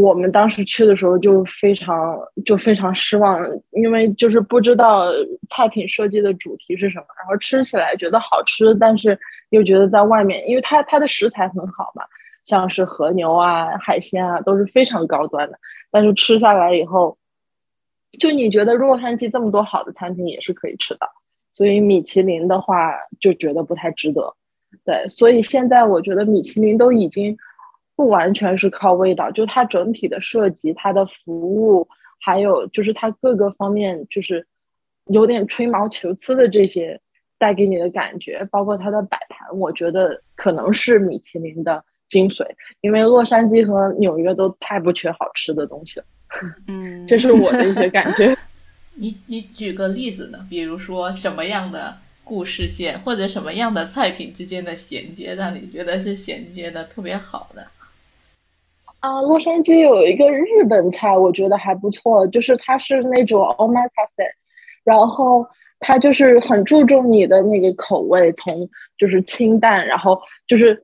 [0.00, 3.38] 我们当时去的时候就非常就非常失望，
[3.72, 5.12] 因为就是不知道
[5.50, 9.18] 菜品设计的主题是什么，然后吃起来觉得好吃，但是
[9.50, 12.04] 又觉得在外面，因为它它的食材很好嘛，
[12.46, 15.58] 像是和牛啊、海鲜啊都是非常高端的，
[15.90, 17.18] 但是吃下来以后，
[18.18, 21.06] 就你觉得洛杉矶这么多好的餐厅也是可以吃到，
[21.52, 24.34] 所以米其林的话就觉得不太值得。
[24.86, 27.36] 对，所以现在我觉得米其林都已经。
[27.94, 31.86] 不完全是靠味道，就它整体的设计、它的服务，
[32.20, 34.46] 还有就是它各个方面，就是
[35.06, 37.00] 有点吹毛求疵的这些
[37.38, 42.46] 带给你的感觉，包括它的摆盘，我觉得可能是米其林的精髓。
[42.80, 46.06] 因为洛杉矶和纽约都太不缺好吃的东西了，
[46.68, 48.34] 嗯，这是我的一些感觉。
[48.94, 50.46] 你你举个例子呢？
[50.50, 57.66] 比如说什么样的故事线，或者什么样的菜品之间的衔接，让你觉得是衔接的特别好的？
[59.02, 64.30] 啊，洛杉矶有一个日本菜，我觉得还不错，就是它是那种 omakase，
[64.84, 65.44] 然后
[65.80, 70.76] 它就是很注重你的那个口味，从就是清淡，然后就是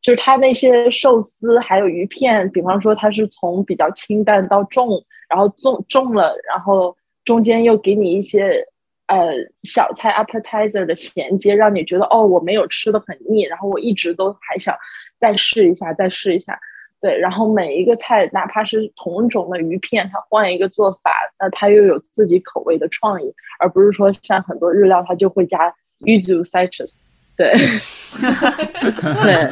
[0.00, 4.90] 就是它那些寿司还有鱼片，比方说它是从比较清淡到重，
[5.28, 8.64] 然后重重了，然后中间又给你一些
[9.08, 9.32] 呃
[9.64, 14.76] 小菜 appetizer 的衔接，让你觉得哦我没有吃的很腻，然后我一直都还想
[15.18, 16.56] 再试一下，再试一下。
[17.00, 26.96] 对，然后每一个菜，哪怕是同种的鱼片，它换一个做法，那它又有自己口味的创意，而不是说像很多日料，它就会加 yuzu citrus。
[27.36, 27.52] 对，
[29.22, 29.50] 对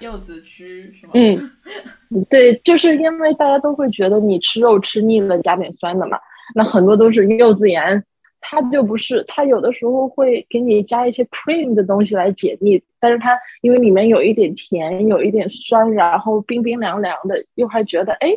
[0.00, 1.12] 柚子汁是吗？
[1.14, 6.18] 嗯，对，就是因为大家都会觉得你吃肉吃腻了，加点酸的嘛，
[6.54, 8.02] 那很多都是柚子盐。
[8.48, 18.28] 它就不是，它有的时候会给你加一些 cream 的东西来解腻，但是它因为里面有一点甜，有一点酸，然后冰冰凉凉的，又还觉得哎，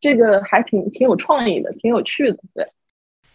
[0.00, 2.38] 这个还挺挺有创意的，挺有趣的。
[2.54, 2.66] 对。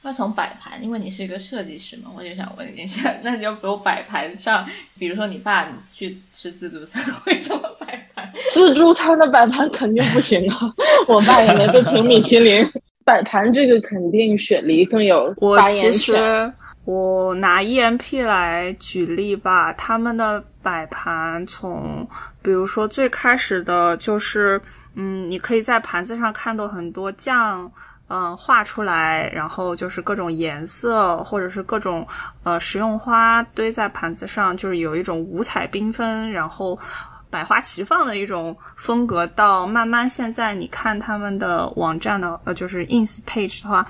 [0.05, 4.65] 那从摆盘，因为你是一个设计师嘛，我就想问一下，那就比如摆盘上，
[4.97, 8.29] 比如说你爸去吃自助餐 会怎么摆盘？
[8.51, 10.73] 自助餐的摆盘肯定不行啊，
[11.07, 12.65] 我爸也没被评米其林。
[13.05, 16.51] 摆盘这个肯定雪梨更有我其实。
[16.85, 22.05] 我拿 EMP 来举例吧，他们的摆盘从，
[22.41, 24.59] 比如说最开始的就是，
[24.95, 27.71] 嗯，你可以在盘子上看到很多酱。
[28.09, 32.05] 嗯，画出来，然后就是各种颜色，或者是各种
[32.43, 36.77] 呃食用花堆在盘子上，就是有一种五彩缤纷，然后
[37.33, 39.25] 百花齐放的一种风格。
[39.27, 43.85] 到慢慢现在你看他们的网站的呃，就是 ins page 的话，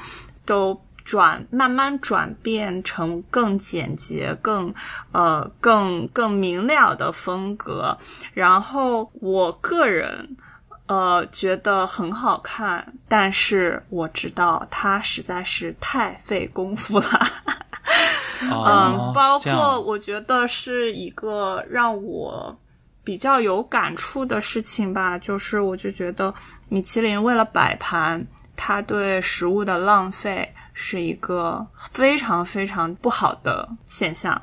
[0.46, 4.74] 都转慢慢转变成更简洁、更
[5.12, 7.98] 呃更更明了的风格。
[8.34, 10.38] 然后我个人。
[10.86, 17.08] 呃，觉得很好看，但是我知道它实在是太费功夫了。
[18.52, 22.54] 哦嗯，包括我觉得是一个让我
[23.04, 26.34] 比较有感触的事情吧，就是我就觉得
[26.70, 28.26] 米其林为了摆盘，
[28.56, 34.42] 它对食物的浪费是一个非常非常不好的现象。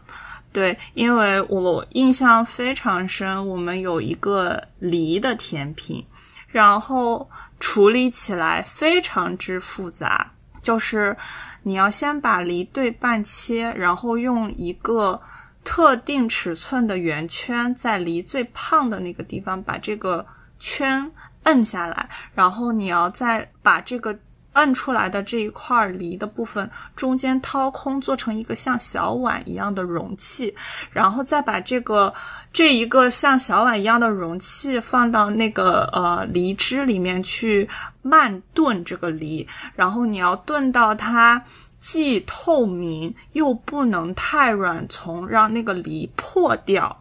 [0.52, 6.04] 对，因为我印象非常深，我们有一个梨的甜品，
[6.48, 7.30] 然后
[7.61, 11.16] 处理起来非常之复杂，就是
[11.62, 15.20] 你要先把梨对半切，然后用一个
[15.64, 20.26] 特定尺寸的圆圈在梨最胖的那个地方把这个
[20.58, 21.11] 圈
[21.44, 24.18] 摁下来，然后你要再把这个
[24.54, 30.54] 摁出来的这一块梨的部分中间掏空，做成一个像小碗一样的容器，
[30.90, 32.12] 然后再把这个
[32.52, 37.68] 这一个像小碗一样的容器放到那个呃梨汁里面去
[38.02, 39.46] 慢炖这个梨，
[39.76, 41.42] 然后你要炖到它
[41.81, 46.97] 既透明又不能太软从，让那个梨破掉。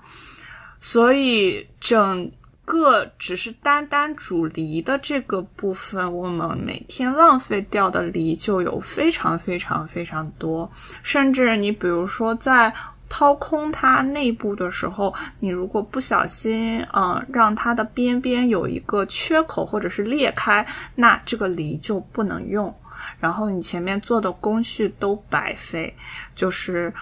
[0.80, 2.32] 所以整
[2.66, 10.72] 个只是单单煮梨的这个部分，我们每天浪费掉的梨就有非常非常非常多，
[11.04, 12.74] 甚至你比如说在。
[13.12, 20.64] 掏空它内部的时候，你如果不小心，嗯，让它的边边有一个缺口或者是裂开，
[20.94, 22.72] 那这个梨就不能用。
[23.20, 25.96] 然后你前面做的工序都白费，
[26.36, 26.94] 就是，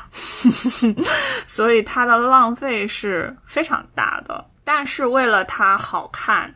[1.46, 4.46] 所以它的浪费是非常大的。
[4.64, 6.54] 但是为了它好看，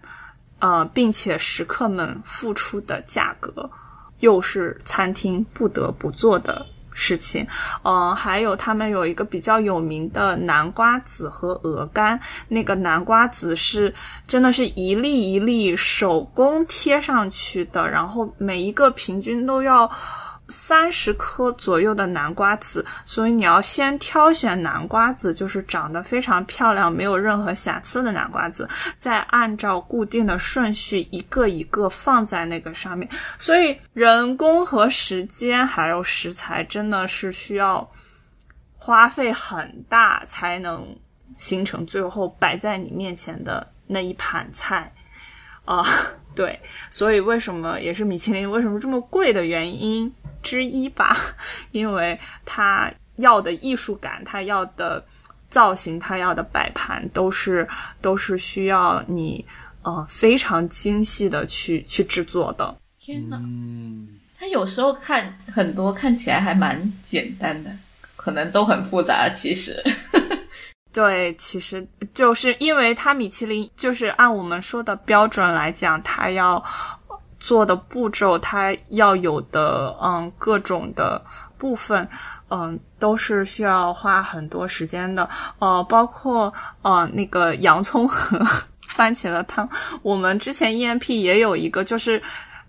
[0.60, 3.70] 呃，并且食客们付出的价格，
[4.20, 7.46] 又是餐厅不得不做的事情。
[7.84, 13.94] 嗯、还有他们有一个比较有名的南瓜子和鹅肝，那个南瓜子是
[14.28, 19.90] 真的是一粒一粒手工贴上去的，然后每一个平均都要。
[20.52, 28.68] 三十颗左右的南瓜子，所以你要先挑选南瓜子，就是长得非常漂亮、没有任何瑕疵的南瓜子，
[29.00, 33.10] 再按照固定的顺序一个一个放在那个上面。
[33.40, 37.90] 所以人工和时间还有食材真的是需要
[38.76, 40.86] 花费很大，才能
[41.38, 44.94] 形成最后摆在你面前的那一盘菜
[45.66, 45.86] 啊、
[46.36, 46.60] 对，
[46.90, 50.12] 所以为什么也是米其林为什么这么贵的原因
[50.42, 51.16] 之一吧？
[51.72, 55.04] 因为它要的艺术感，它要的
[55.50, 57.68] 造型，它要的摆盘，都是
[58.02, 59.46] 都是需要你
[59.84, 62.76] 呃非常精细的去去制作的。
[62.98, 64.08] 天呐，嗯，
[64.38, 67.70] 它有时候看很多看起来还蛮简单的，
[68.16, 69.28] 可能都很复杂。
[69.30, 69.84] 其实，
[70.94, 76.62] 对，其实就是因为它米其林就是按我们说的标准来讲，它要
[77.40, 81.22] 做的步骤，它要有的嗯各种的
[81.58, 82.08] 部分，
[82.50, 85.28] 嗯都是需要花很多时间的。
[85.60, 88.38] 呃，包括呃那个洋葱和
[88.88, 89.68] 番茄的汤，
[90.02, 92.22] 我们之前 EMP 也有一个，就是。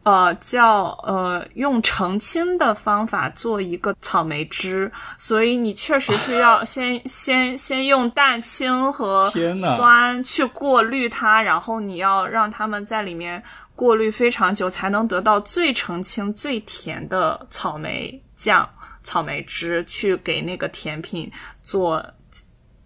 [0.04, 9.30] 呃，叫呃用澄清的方法做一个草莓汁，所以你确实是要 先先先用蛋清和
[9.76, 13.40] 酸去过滤它，然后你要让它们在里面
[13.76, 18.68] 过滤非常久，才能得到最澄清、最甜的草莓酱、
[19.04, 21.30] 草莓汁，去给那个甜品
[21.62, 22.04] 做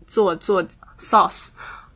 [0.06, 0.62] 做做
[0.98, 1.48] sauce。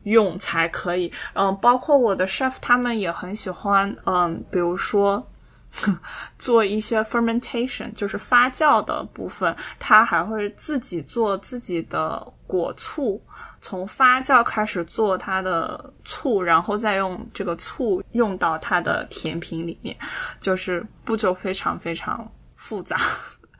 [0.03, 5.25] 用才可以，嗯，包括我的 chef 他们也很喜欢，嗯，比如说
[6.37, 13.21] 做一些 fermentation，就是发酵的部分，他还会自己做自己的果醋，
[13.61, 19.95] 从发酵开始做它的醋，然后再用这个醋用到它的甜品里面，
[20.41, 22.97] 就是步骤非常非常复杂。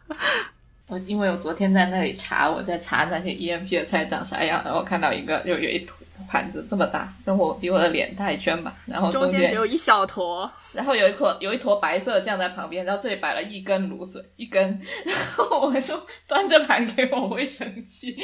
[0.87, 14.61] 我因为我昨天在那里查，我在查那些 EMP 的菜长啥样，然后看到一个就有一图盘子这么大，跟我比我的脸大一圈吧，然后中间只有一小坨，然后有一坨有一坨白色酱在旁边，然后这里摆了一根芦笋，一根，
[15.05, 18.17] 然后我说端着盘给我会生气。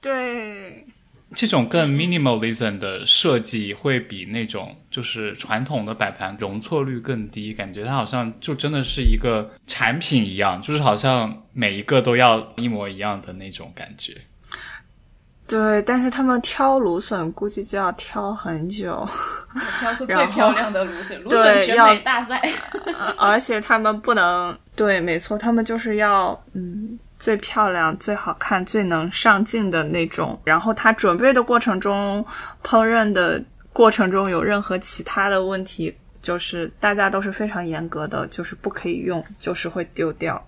[0.00, 0.86] 对，
[1.34, 14.16] 这种更 minimalism 的设计会比那种就是传统的摆盘容错率更低，感觉它好像就真的是一个产品一样，就是好像每一个都要一模一样的那种感觉。
[15.48, 19.06] 对，但是他们挑芦笋估计就要挑很久，
[19.78, 22.42] 挑出 最漂亮的芦笋，芦笋对选美大赛。
[23.16, 30.36] 而且他们不能对，没错，他们就是要嗯最漂亮、最好看、最能上镜的那种。
[30.42, 32.26] 然后他准备的过程中、
[32.64, 33.40] 烹饪的
[33.72, 40.44] 过程中有任何其他的问题，就是大家都是非常严格的，就是不可以用，就是会丢掉。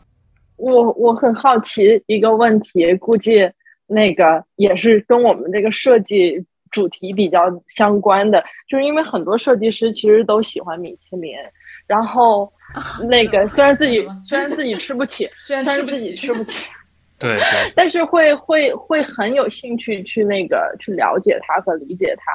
[0.57, 3.49] 我我很好奇一个问题，估计。
[3.89, 11.33] 那个也是跟我们这个设计主题比较相关的，就是因为很多设计师其实都喜欢米其林，
[11.87, 12.53] 然后
[13.09, 16.69] 那个虽然自己虽然自己吃不起， 虽然自己吃不起，
[17.19, 22.33] 对对，但是会会会很有兴趣去那个去了解它和理解它。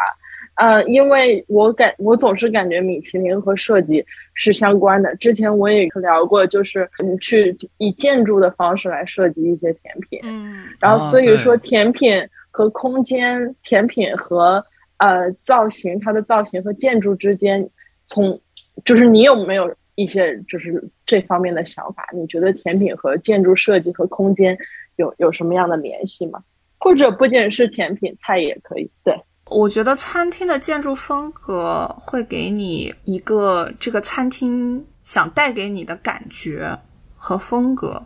[0.56, 5.16] 呃，因为我感我总是感觉米其林和设计是相关的。
[5.16, 14.64] 之前我也聊过，就是你去以建筑的方式来设计一些甜品，嗯，然后所以说甜品和空间、甜品和
[14.98, 17.68] 呃造型，它的造型和建筑之间，
[18.06, 18.40] 从
[18.86, 22.08] 就是你有没有一些就是这方面的想法？
[22.14, 24.56] 你觉得甜品和建筑设计和空间
[24.98, 26.44] 有有什么样的联系吗？
[26.78, 29.16] 或者不仅是甜品，菜也可以，对。
[29.50, 36.76] 我觉得餐厅的建筑风格会给你一个这个餐厅想带给你的感觉
[37.16, 38.02] 和风格。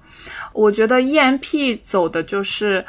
[0.52, 2.84] 我觉得 EMP 走的就是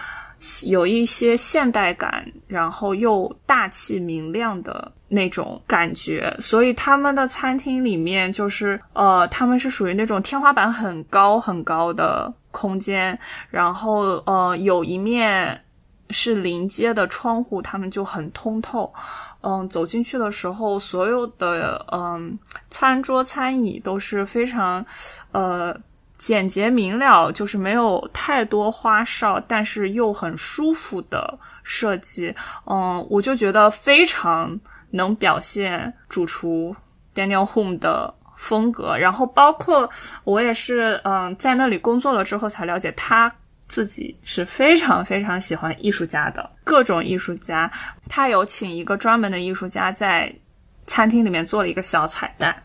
[0.67, 6.35] 有一些现代感，然后又大气明亮的那种感觉。
[6.41, 13.17] 所以他们的餐厅里面就是呃，他们是属于那种天花板很高很高的空间，
[13.51, 15.63] 然后呃，有一面。
[16.11, 18.93] 是临街的窗户，他们就很通透。
[19.41, 22.39] 嗯，走进去的时候，所有的嗯
[22.71, 24.85] 餐桌餐椅都是非常
[25.33, 25.77] 呃
[26.17, 32.35] 简洁明了，就是没有太多花哨，但是又很舒服的设计。
[32.67, 34.59] 嗯，我就觉得非常
[34.91, 36.75] 能表现主厨
[37.15, 38.97] Daniel Home 的风格。
[38.97, 39.89] 然后，包括
[40.25, 43.33] 我也是嗯在那里工作了之后才了解他。
[43.69, 47.71] 自己是非常非常喜欢艺术家的各种艺术家，
[48.09, 50.35] 他有请一个专门的艺术家在
[50.87, 52.57] 餐厅里面做了一个小彩蛋，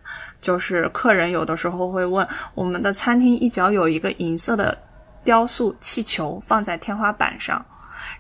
[0.42, 2.26] 就是客人有的时候会问，
[2.56, 4.78] 我们的餐厅一角有一个银色的
[5.26, 7.64] 雕塑气球放在天花板上，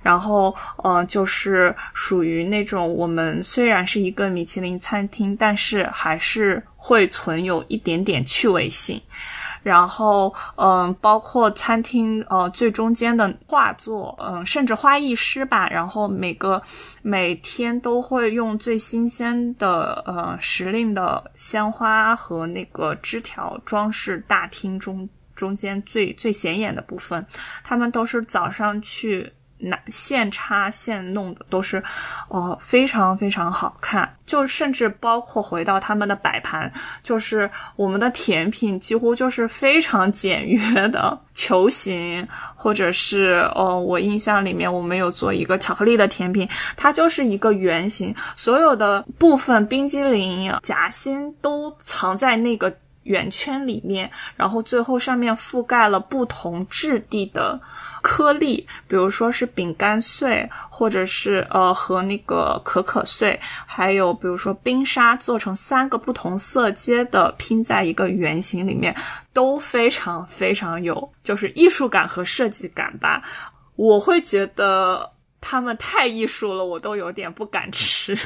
[0.01, 0.53] 然后
[0.83, 9.01] 嗯，就是属于那种我们虽然是一个米其林餐厅，但是还是会存有一点点趣味性。
[9.63, 15.67] 然后，嗯，包括餐厅，呃，最中间的画作，嗯，甚至花艺师吧。
[15.69, 16.61] 然后每个
[17.01, 27.25] 每天都会用最新鲜的，呃，时令的鲜花和那个枝条装饰大厅中中间最最显眼的部分。
[27.63, 29.31] 他们都是早上去。
[29.63, 31.81] 那现插现弄的都是，
[32.27, 34.15] 哦，非常非常好看。
[34.25, 36.71] 就甚至包括回到他们的摆盘，
[37.03, 46.47] 就是我们的甜品几乎就是非常简约的球形，或者是哦，我印象里面我们有做一个巧克力的甜品，
[46.77, 52.73] 它就是一个圆形，所有的部分冰激凌夹心都藏在那个。
[53.03, 57.59] 圆圈里面，然后最后上面覆盖了不同质地的
[58.01, 68.95] 颗粒，比如说是饼干碎，或者是呃和那个可可碎，还有比如说冰沙做成三个不同色阶的拼在一个圆形里面，
[69.33, 73.21] 都非常非常有就是艺术感和设计感吧。
[73.75, 78.17] 我会觉得他们太艺术了，我都有点不敢吃。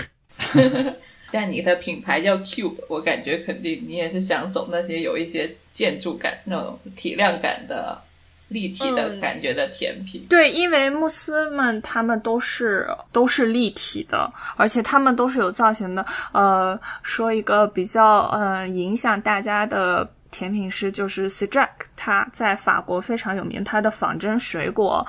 [1.31, 7.99] 但你的品牌叫 Cube，我感觉肯定你也是想走那些有一些建筑感、那种体量感的、
[8.47, 10.25] 立体的感觉的甜品。
[10.29, 16.05] 对，因为慕斯们他们都是都是立体的，而且他们都是有造型的。
[16.31, 20.09] 呃，说一个比较呃影响大家的。
[20.29, 23.63] 甜品师就是 Cedric，他在法国非常有名。
[23.63, 25.03] 他的仿真水果，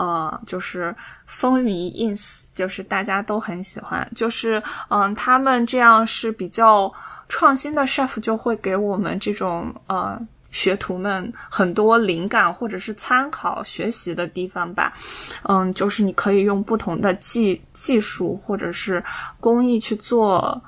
[0.00, 0.96] 呃，就是
[1.26, 4.10] 风靡 ins，就是大家都很喜欢。
[4.16, 6.90] 就是嗯，他们这样是比较
[7.28, 10.18] 创新的 chef，就会给我们这种呃
[10.50, 14.94] 学徒们很多灵感或者是参考学习的地方吧。
[15.42, 19.04] 嗯，就是你可以用不同的技技术或者是
[19.38, 20.58] 工艺去做，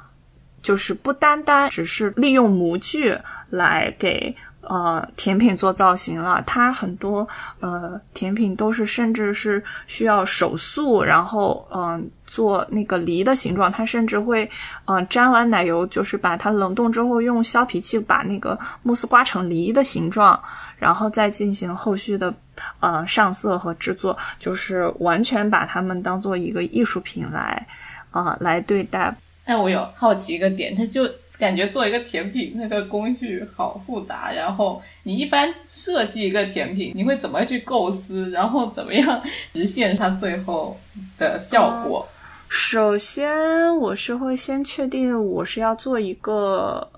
[0.61, 3.17] 就是不单单只是利用模具
[3.49, 4.37] 来给。
[4.63, 7.27] 呃，甜品做造型了，它很多
[7.61, 14.49] 呃甜品都是甚至是需要手速，然后嗯做那个梨的形状，它甚至会
[14.85, 20.41] 嗯沾完奶油，就是把它冷冻之后用削皮器把那个慕斯刮成梨的形状，
[20.79, 22.33] 然后再进行后续的
[22.79, 27.67] 呃上色和制作，就是完全把它们当做一个艺术品来
[28.13, 29.15] 啊来对待。
[29.45, 31.03] 但我有好奇一个点，它就
[31.43, 34.31] 感觉做一个甜品那个工序好复杂。
[34.31, 39.21] 然后你一般设计一个甜品，你会怎么去构思，然后怎么样
[39.53, 40.79] 实现它最后
[41.19, 42.07] 的效果？
[42.49, 46.89] 首先，我是会先确定我是要做一个。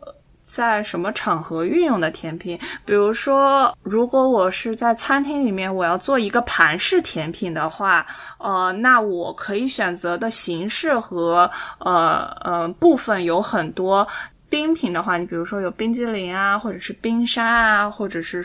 [0.47, 2.61] 在什么场合运用的甜品？
[2.85, 8.05] 比如说，如果我是在餐厅里面，我要做一个盘式甜品的话，
[8.37, 14.07] 呃，那我可以选择的形式和呃呃部分有很多。
[14.49, 18.45] 冰品的话，你比如说有冰激凌啊，或者是冰沙啊，或者是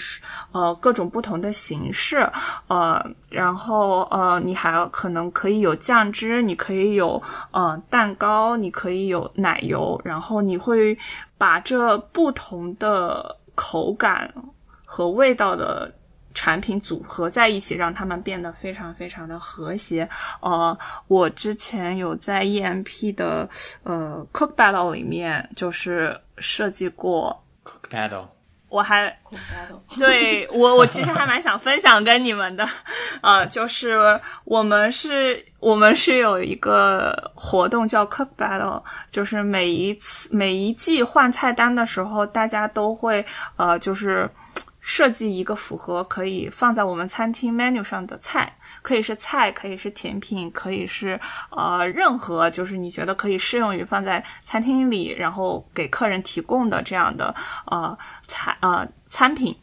[0.52, 2.28] 呃各种不同的形式，
[2.68, 7.22] 呃，然后呃你还可能可以有酱汁，你可以有
[7.52, 10.98] 呃蛋糕，你可以有奶油，然后你会
[11.38, 14.34] 把这不同的口感
[14.84, 15.94] 和味道的。
[16.40, 20.08] 产品组合在一起，让它们变得非常非常的和谐。
[20.40, 20.78] 呃，
[21.08, 23.50] 我之前有在 EMP 的
[23.84, 28.28] 呃 Cook Battle 里面，就是设计过 Cook Battle。
[28.70, 29.14] 我还
[29.98, 32.66] 对我我其实还蛮想分享跟你们的，
[33.22, 33.98] 呃，就是
[34.46, 38.82] 我们是我们是有一个活动叫 Cook Battle，
[39.12, 43.26] 就是每一次每一季换菜单的时候，大家都会
[43.58, 44.30] 呃就是。
[44.90, 51.20] 设计一个符合可以放在我们餐厅 menu 上的菜，可以是菜，可以是甜品，可以是
[51.52, 57.36] 呃任何就是你觉得可以适用于放在餐厅里，然后给客人提供的这样的
[57.68, 59.56] 呃菜呃餐品，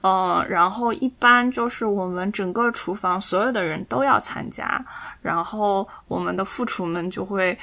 [0.00, 4.84] 呃，然后一般就是我们整个厨房所有的人都要参加，
[5.20, 7.56] 然后我们的副厨们就会。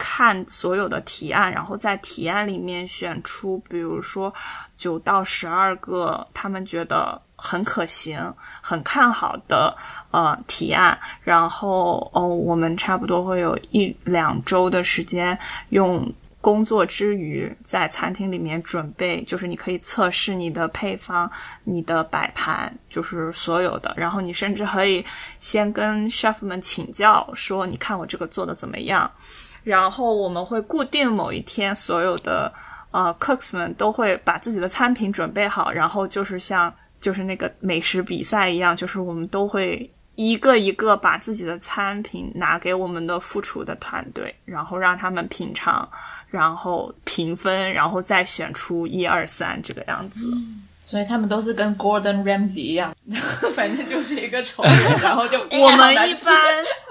[0.00, 4.32] 看所有的提案，然后在提案里面选出，比如说
[4.78, 8.18] 九到十二个他们觉得很可行、
[8.62, 9.76] 很看好的
[10.10, 15.38] 呃提案，然后哦，我们差不多会有一两周的时间，
[15.68, 21.30] 用工作之余在餐厅里面准备，就是你可以测试你的配方、
[21.64, 25.04] 你的摆盘，就是所有的，然后你甚至可以
[25.38, 29.10] 先跟 chef 们请教，说你看我这个做的怎么样。
[29.62, 32.52] 然后我们会固定某一天，所有的
[32.90, 45.88] 呃 cooks 们都会把自己的餐品准备好，然后就是像就是那个美食比赛一样，就是我们都会一个一个把自己的餐品拿给我们的副厨的团队，然后让他们品尝，
[46.28, 50.30] 然后评分，然后再选出一二三这个样子。
[50.90, 52.92] 所以他们都是跟 Gordon Ramsay 一样，
[53.54, 56.34] 反正就是一个丑人， 然后就我们一般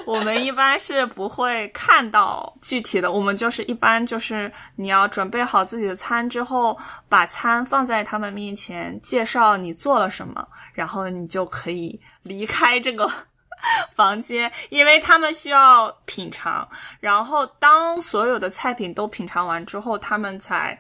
[0.06, 6.78] 我们一般是不会看到具体的，我们就是一般就是你要准备好自己的餐之后，
[7.10, 13.06] 把餐放在他们面前，介绍你做了什么，然后你就可以离开这个
[13.94, 16.66] 房间，因为他们需要品尝。
[17.02, 20.80] 然后当所有的菜品都品尝完之后，他们才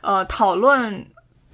[0.00, 1.06] 呃讨论。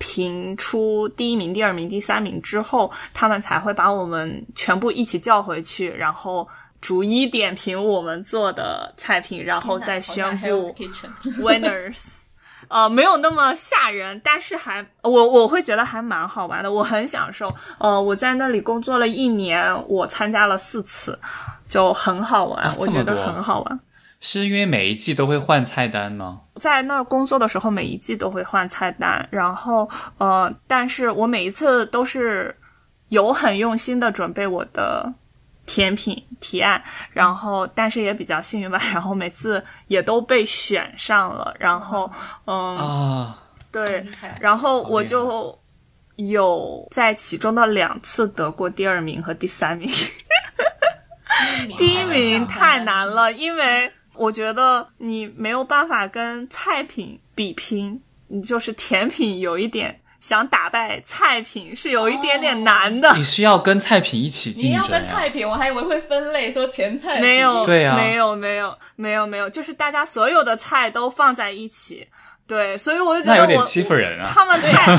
[0.02, 6.46] 评出第一名、第二名、第三名之后，他们才会把我们全部一起叫回去，然后
[6.80, 10.74] 逐一点评我们做的菜品，然后再宣布
[11.40, 12.18] winners。
[12.68, 17.52] 呃，没有那么吓人，但是还我我会觉得还蛮好玩的，我很享受。
[17.78, 21.18] 呃，我在那里工作了一年，我参加了四次，
[21.68, 23.80] 就很好玩，我觉得很好玩。
[24.24, 26.42] 是因为每一季都会换菜单吗？
[26.54, 32.56] 在那儿工作的时候，每一季都会换菜单，然后呃，但是我每一次都是
[33.08, 35.12] 有很用心的准备我的
[35.66, 42.08] 甜品提案，然后但是也比较幸运吧，然后每次也都被选上了，然后
[42.46, 43.38] 嗯啊，
[43.72, 44.06] 对，
[44.40, 45.58] 然后我就
[46.14, 49.90] 有在其中的两次得过第二名和第三名，
[51.76, 53.92] 第一名太难了，因为。
[54.22, 63.12] 我觉得你没有办法跟菜品比拼，你就是甜品有一点想打败菜品是有一点点难的。
[63.16, 64.70] 你是要跟菜品一起竞争？
[64.70, 67.20] 你要跟菜品，我还以为会分类说前菜。
[67.20, 72.06] 没有，对啊，没有，没有，没有，没有，就是大家所有的菜都放在一起。
[72.52, 74.30] 对，所以我就觉得有点得我欺负人啊。
[74.30, 74.98] 他们太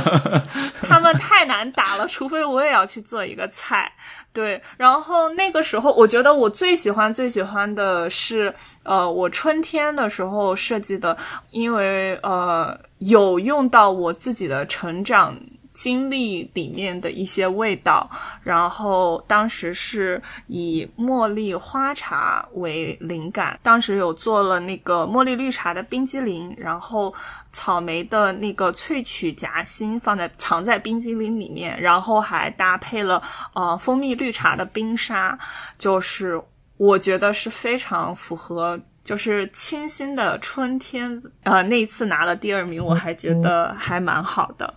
[0.89, 3.91] 他们太难打了，除非我也要去做一个菜。
[4.33, 8.51] 对，然后那个时候，我觉得我最喜欢最喜欢的是，
[8.81, 11.15] 呃，我春天的时候设计的，
[11.51, 15.35] 因为呃有用到我自己的成长
[15.73, 18.09] 经历里面的一些味道，
[18.43, 27.13] 然后当时是以茉莉花茶为灵感，当时有做了那个茉莉绿茶的冰激凌，然后
[27.51, 33.21] 草莓的那个萃取夹心放在藏在冰激凌里面，然后还搭配了
[33.53, 35.37] 呃蜂蜜绿茶的冰沙，
[35.77, 36.41] 就是
[36.77, 38.79] 我觉得是非常符合。
[39.03, 44.73] 就是清新的春天，呃，那一次拿了第二名，我还觉得还蛮好的，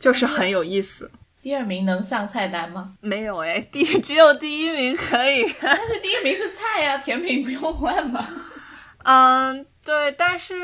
[0.00, 1.08] 就是很有意思。
[1.42, 2.90] 第二名能上菜单吗？
[3.00, 5.44] 没有哎， 第只有第一名可以。
[5.62, 8.28] 但是第一名是菜呀、甜品不用换吧？
[9.04, 10.54] 嗯，对，但是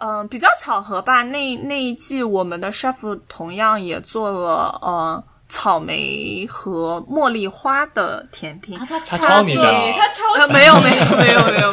[0.00, 1.22] 嗯，比较巧合吧。
[1.22, 8.78] 那那一季我们的 chef 同样也做了呃草莓和茉莉花的甜品。
[8.80, 9.62] 他他抄你的
[9.94, 11.72] 他抄呃，袭没有没有没有没有没有，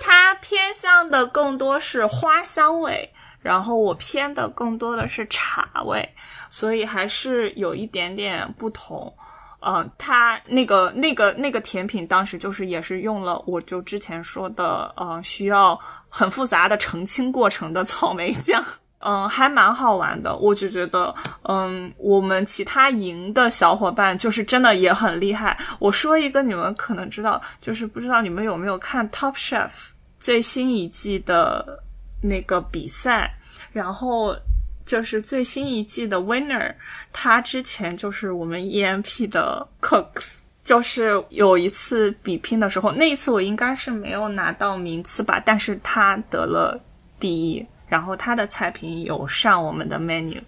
[0.00, 3.08] 它 偏向的更多是花香味，
[3.40, 6.08] 然后我偏的更多的是茶味，
[6.50, 9.12] 所以还是有一点点不同。
[9.60, 15.78] 嗯，它那个那个那个甜品当时就是也是用了我就之前说的，呃，需要
[16.08, 18.64] 很复杂的澄清过程的草莓酱。
[19.00, 25.56] 嗯，还蛮好玩的，我就觉得，嗯，我们其他营的小伙伴就是真的也很厉害。
[25.78, 29.70] 我说一个你们可能知道，就是不知道你们有没有看 Top Chef
[30.18, 31.80] 最新一季的
[32.20, 33.32] 那个比赛，
[33.72, 34.36] 然后
[34.84, 36.74] 就是最新一季的 winner，
[37.12, 40.38] 他之前就是我们 EMP 的 cooks。
[40.64, 46.78] 就是有一次比拼的时候，那一次我应该是没有拿到名次吧，但是他得了
[47.18, 50.42] 第一，然后他的菜品有上我们的 menu。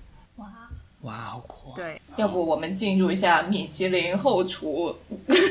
[1.03, 1.77] 哇，好酷啊！
[1.77, 4.95] 对，要不我们进入一下米其林后厨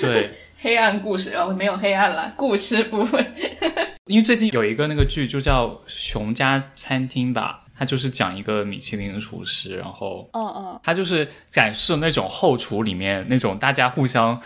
[0.02, 0.30] 对，
[0.62, 3.26] 黑暗故事，然后没有黑暗了，故事部分。
[4.06, 14.40] 因为最近有一个那个剧就叫《熊家餐厅》吧，它就是讲一个米其林的厨师，然后嗯嗯，它就是展示那种后厨里面那种大家互相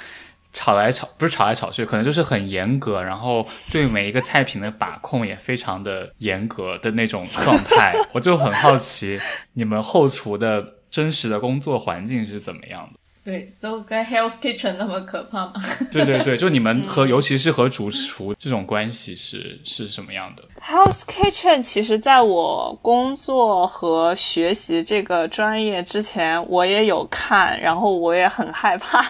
[0.52, 7.94] 吵来吵，不是吵来吵去，可能就是很严格，然后对每一个菜品的把控也非常的严格的那种状态。
[8.14, 9.20] 我就很好奇，
[9.54, 10.62] 你们后厨的
[10.94, 13.00] 真实的工作环境是怎么样的？
[13.26, 15.54] 对，都跟 Hell's Kitchen 那么可怕吗？
[15.92, 29.04] 对对对，就你们 和尤其是和主厨这种关系是是什么样的？？Hell's Kitchen 其实在我工作和学习这个专业之前，我也有看，然后我也很害怕。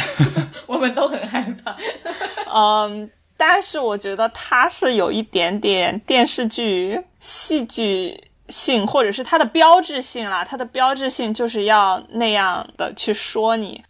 [0.66, 1.76] 我们都很害怕。
[2.54, 8.16] 嗯，但是我觉得它是有一点点电视剧戏剧
[8.48, 10.44] 性，或者是它的标志性啦。
[10.44, 13.82] 它的标志性就是要那样的去说你。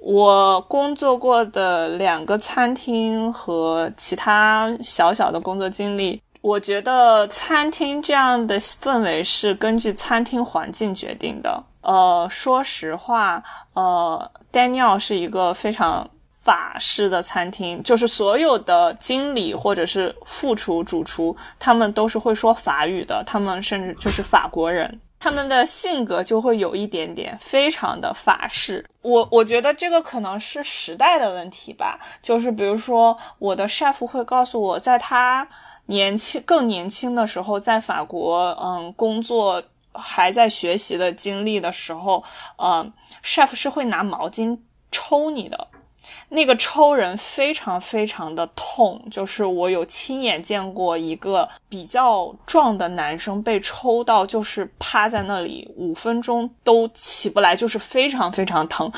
[0.00, 11.60] 我工作过的两个餐厅和其他小小的工作经历，我觉得餐厅这样的氛围是根据餐厅环境决定的。
[11.80, 13.42] 呃，说实话，
[13.74, 16.08] 呃，Daniel 是一个非常
[16.46, 25.00] 法式的餐厅，就是所有的经理或者是副厨、主厨，他们都是会说法语的，他们甚至就是法国人。
[25.18, 31.98] 他们的性格就会有一点点非常的法式，我我觉得这个可能是时代的问题吧。
[32.22, 35.48] 就是比如说，我的 chef 会告诉我，在他
[35.86, 39.60] 年轻更年轻的时候，在法国嗯工作
[39.92, 42.22] 还在学习的经历的时候，
[42.58, 42.92] 嗯
[43.24, 44.56] ，chef 是会拿毛巾
[44.92, 45.66] 抽你的。
[46.28, 58.90] 那个抽人非常非常的痛，就是我有亲眼见过一个比较壮的男生被抽到，就是趴在那里五分钟都起不来，就是非常非常疼。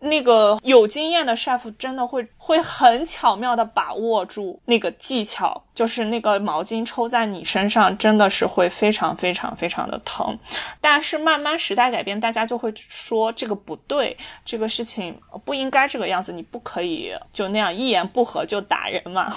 [0.00, 10.38] 那个有经验的 chef 真的会会很巧妙的把握住那个技巧，就是那个毛巾抽在你身上，真的是会非常非常非常的疼。
[10.80, 19.32] 但是慢慢时代改变，大家就会说这个不对，这个事情不应该这个样子，你不可以就那样一言不合就打人嘛。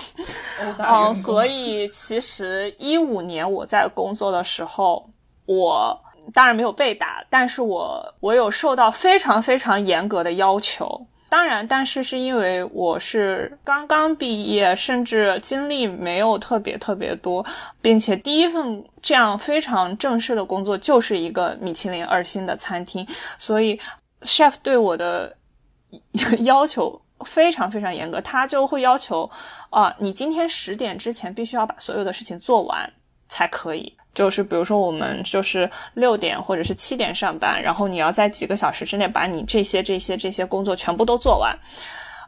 [0.59, 5.09] 哦，殴打员工所以其实一五年我在工作的时候，
[5.45, 5.99] 我
[6.33, 11.07] 当然没有被打，但是我我有受到非常非常严格的要求。
[11.29, 17.45] 当然，但是是因为我是刚刚毕业，甚至经历没有特别特别多，
[17.81, 23.05] 并且第一份这样非常正式的工作就是一个米其林二星的餐厅，
[23.37, 23.77] 所以
[24.21, 25.35] chef 对我的
[26.45, 29.29] 要求非常非常严格，他就会要求
[29.69, 32.91] 啊、你今天十点之前必须要把所有的事情做完。
[33.29, 33.93] 才可以。
[34.15, 41.53] 就是比如说我们就是六点或者是七点上班，然后你要在几个小时之内把你这些这些这些工作全部都做完。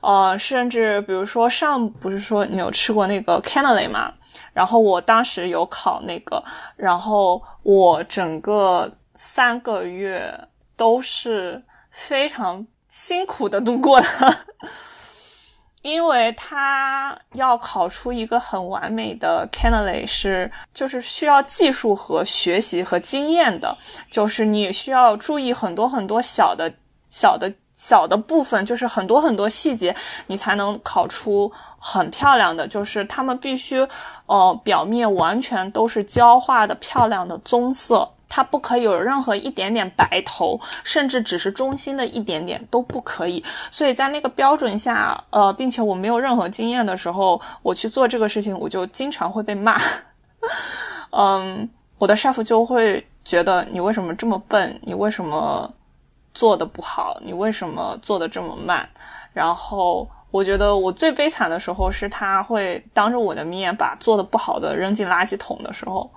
[0.01, 4.13] 呃，甚至比如说上不是说你有吃过那个 Canely 吗？
[4.53, 6.43] 然后我当时有考那个，
[6.75, 10.37] 然后我整个三个月
[10.75, 14.07] 都是非常辛苦的度过的。
[15.81, 23.77] 因为它要考出一个很完美的 Canely 是，就是需要技术和学习和经验的，
[24.11, 26.69] 就是你需要注意很多很多小的、
[27.09, 29.95] 小的、小的部分，就是很多很多细节，
[30.27, 32.67] 你才能考出很漂亮的。
[32.67, 33.87] 就是他们必须，
[34.25, 38.15] 呃，表面完全都是焦化的漂亮的棕色。
[38.29, 43.43] 它不可以有任何一点点白头，甚至只是中心的一点点都不可以。
[43.71, 49.81] 所以在那个标准下，呃，并且我没有任何经验的时候，我去做这个事情，我就经常会被骂。
[51.11, 51.67] 嗯，
[51.97, 54.79] 我的 chef 就会觉得你为什么这么笨？
[54.83, 55.69] 你为什么
[56.35, 57.19] 做的不好？
[57.25, 58.87] 你为什么做的这么慢？
[59.33, 66.09] 然后我觉得我最悲惨的时候是他会当着我的面把做的不好的扔进垃圾桶的时候。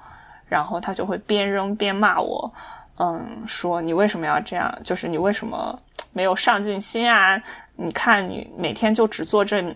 [0.53, 2.53] 然后他就会边扔边骂我，
[2.99, 4.71] 嗯，说你为什么要这样？
[4.85, 5.75] 就是你为什么
[6.13, 7.43] 没有上进心啊？
[7.75, 9.75] 你看你每天就只做这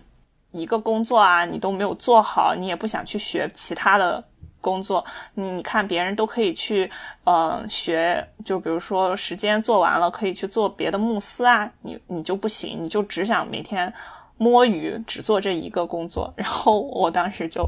[0.51, 4.23] 一个工作啊，你都没有做好，你也不想去学其他的
[4.61, 5.03] 工作。
[5.33, 6.87] 你你看别人都可以去，
[7.23, 13.91] 呃，学，就比如说时间做完了可以去做别的慕斯啊，你你就不行，你就只想每天。
[14.37, 17.67] 摸鱼只做这一个工作， 然后我当时就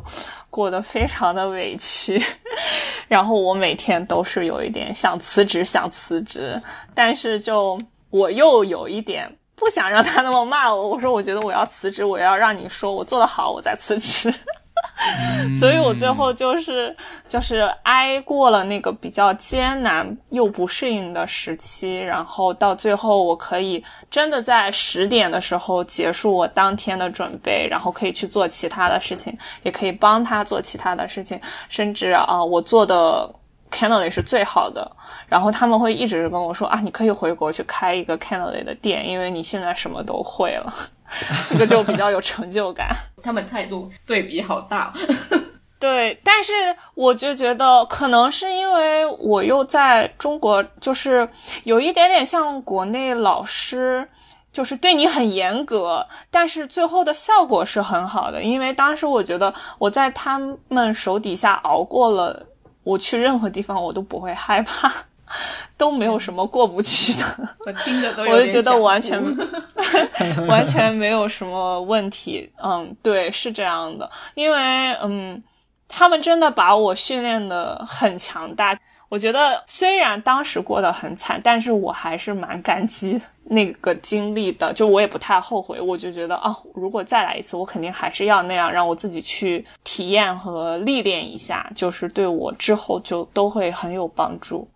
[0.49, 2.21] 过得非常的委屈，
[3.07, 6.61] 然后我每天都是有一点想辞职，想辞职，
[6.93, 14.33] 但是就我又有一点不想让他那么骂我，我说我觉得我要辞职，我要让你说我做得好，我再辞职。
[15.55, 16.95] 所以我最后就是
[17.27, 33.29] 就是挨过了那个比较艰难又不适应的时期，然后到最后我可以真的在十点的时候结束我当天的准备，然后可以去做其他的事情，也可以帮他做其他的事情，甚至啊，我做的
[33.71, 34.89] Canely 是最好的，
[35.27, 40.73] 然后他们会一直跟我说啊，你可以回国去开一个 Canely 的店，因为你现在什么都会了。
[41.49, 44.93] 这个就比较有成就感， 他们态度对比好大。
[45.79, 46.51] 对，但是
[46.93, 51.27] 我就觉得可能是因为我又在中国，就是
[51.63, 54.07] 有一点点像国内老师，
[54.51, 58.43] 就是对你很严格，但是最后的效果是很好的。
[58.43, 62.45] 因为当时我觉得我在他们手底下熬过了，
[62.83, 64.91] 我去任何地方我都不会害怕。
[65.77, 67.23] 都没有什么过不去的，
[67.63, 69.21] 我听着都我就觉得完全
[70.47, 72.51] 完全没有什么问题。
[72.63, 75.41] 嗯，对，是这样的，因为嗯，
[75.87, 78.77] 他们真的把我训练的很强大。
[79.09, 84.71] 我觉得虽然当时过得很惨，但是我还是蛮感激那个经历的。
[84.71, 94.69] 就我也不太后悔，我就觉得啊，如果再来一次，我肯定还是要那样，让我自己去体验和历练一下，就是对我之后就都会很有帮助。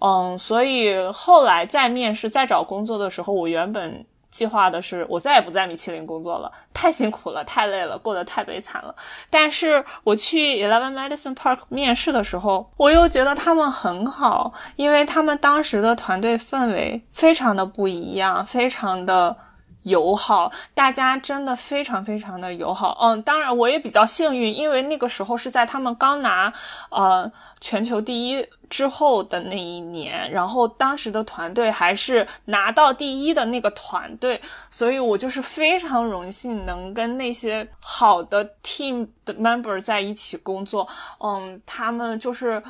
[0.00, 8.92] 嗯，所以后来在面试、在找工作的时候，我原本计划的是，我再也不在米其林工作了，太辛苦了，太累了，过得太悲惨了。
[9.30, 19.36] 但是我去 Eleven Medicine Park 面试的时候，我又觉得他们很好，因为他们当时的团队氛围非常的不一样，非常的。
[19.84, 22.96] 友好，大家真的非常非常的友好。
[23.00, 26.52] 嗯，当然我也比较幸运，因为那个时候是在他们刚拿
[26.90, 27.30] 呃
[27.60, 40.86] 全球第一之后的那一年，然后当时的团队还是拿到第一的那个团队，所以我就是非常荣幸能跟那些好的 team 的 member 在一起工作。
[41.18, 42.62] 嗯，他们就是。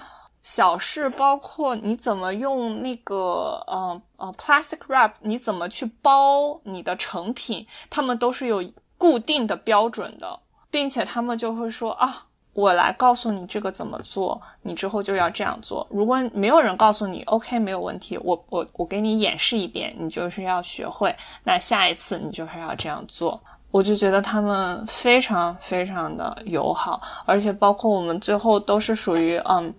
[0.43, 8.62] 小事包括你怎么用那个呃呃 plastic wrap，你怎么去包你的成品，他们都是有
[8.99, 15.86] 固定的标准的，并且他们就会说啊，我来告诉你这个怎么做，你之后就要这样做。
[15.88, 21.14] 如果没有人告诉你，OK 没有问题，我我我给你演示一遍，你就是要学会，
[21.45, 23.40] 那下一次你就是要这样做。
[23.70, 29.72] 我就觉得他们非常非常的友好，而且包括我们最后都是属于嗯。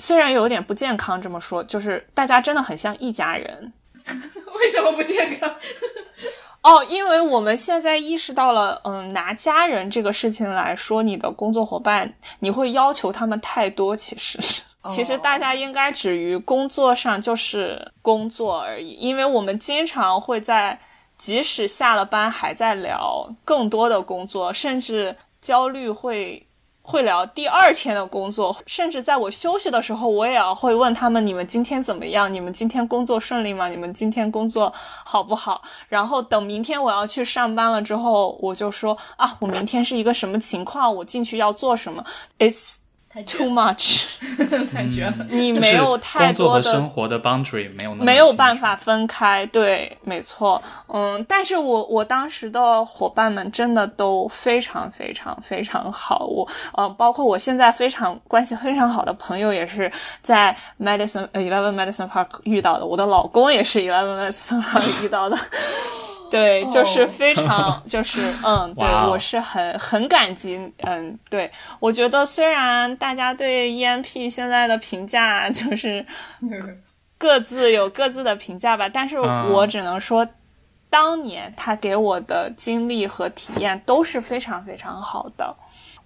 [0.00, 3.72] 虽然有点不健康，这么说就是大家真的很像一家人。
[4.58, 5.54] 为什么不健康？
[6.62, 13.96] 哦，因为我们现在意识到了，嗯，拿家人这个事情来说，你的工作伙伴，你会要求他们太多。
[13.96, 14.38] 其实，
[14.88, 18.90] 其实大家应该止于工作上就是工作而已。
[18.92, 20.78] 因为我们经常会在，
[21.16, 26.46] 即使下了班还在聊更多的工作，甚至焦虑会。
[26.90, 32.32] 会聊第二天的工作，甚至在我休息的时候，我也要会问他们：你们今天怎么样？
[32.32, 33.68] 你们今天工作顺利吗？
[33.68, 34.72] 你们今天工作
[35.04, 35.62] 好不好？
[35.88, 40.92] 然后等明天我要去上班了之后，我就说啊，我明天是一个什么情况？
[40.92, 42.04] 我进去要做什么
[42.40, 42.74] ？It's
[43.26, 44.04] too much，
[44.72, 45.14] 太绝了。
[45.28, 59.90] 你没有太工作和多的生活的 boundary 没有没有办法分开，对，没错，嗯，但是我我当时的伙伴们真的都非常非常非常好，我呃，包括我现在非常关系非常好的朋友，也是
[60.22, 65.36] 在 Medicine 呃 Eleven Medicine Park 遇到的，我的老公也是 Eleven Medicine Park 遇到的。
[66.30, 76.04] 对，就是非常，就是嗯， 对我是很很感激，嗯，对我觉得虽然大家对 EMP 现在的评价就是
[77.18, 80.26] 各自有各自的评价吧，但是嗯我只能说，
[80.88, 85.54] 当年他给我的经历和体验都是非常非常好的。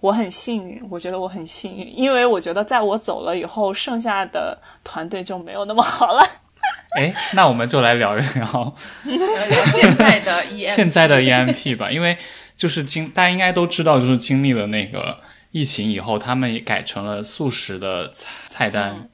[0.01, 6.23] 我很幸运，我觉得我很幸运，因为我觉得在我走了以后，剩下的团队就没有那么好了。
[6.97, 10.43] 哎，那我们就来聊一聊聊现在的
[10.73, 12.17] 现在的 EMP 吧，因为
[12.55, 15.19] 就是经大家应该都知道，就是经历了那个
[15.51, 19.09] 疫情以后，他们也改成了素食的菜菜单，嗯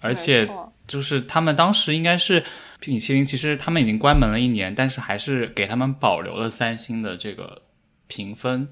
[0.00, 0.48] 而且
[0.86, 2.44] 就是他们当时应该是
[2.86, 7.62] 米其林，其实他们已经关门了一年，但是还是给他们保留了三星的这个
[8.06, 8.68] 评分，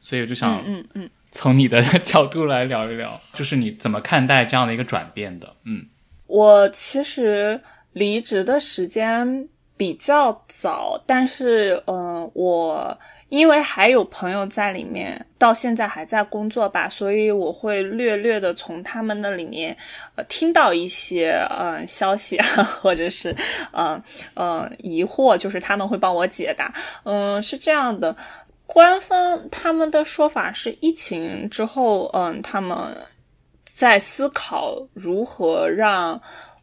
[0.00, 1.10] 所以我就想嗯嗯嗯。
[1.30, 5.54] 从你的 角度来聊一聊，就是你怎么看待这样的一个转变的？
[5.64, 5.86] 嗯
[6.26, 7.60] 我其实
[7.92, 12.96] 离职的时间比较早，但是嗯、我
[13.28, 19.76] 因为还有朋友在里面，到现在还在工作吧，所以我会略略的从他们那里面
[20.14, 22.46] 呃听到一些呃消息啊，
[22.80, 23.34] 或者是
[23.72, 24.00] 呃
[24.34, 26.72] 呃疑惑，就是他们会帮我解答。
[27.04, 28.14] 嗯，是这样的。
[28.66, 32.96] 官方他们的说法是，疫情之后，嗯，他们
[33.64, 36.20] 在思考如何让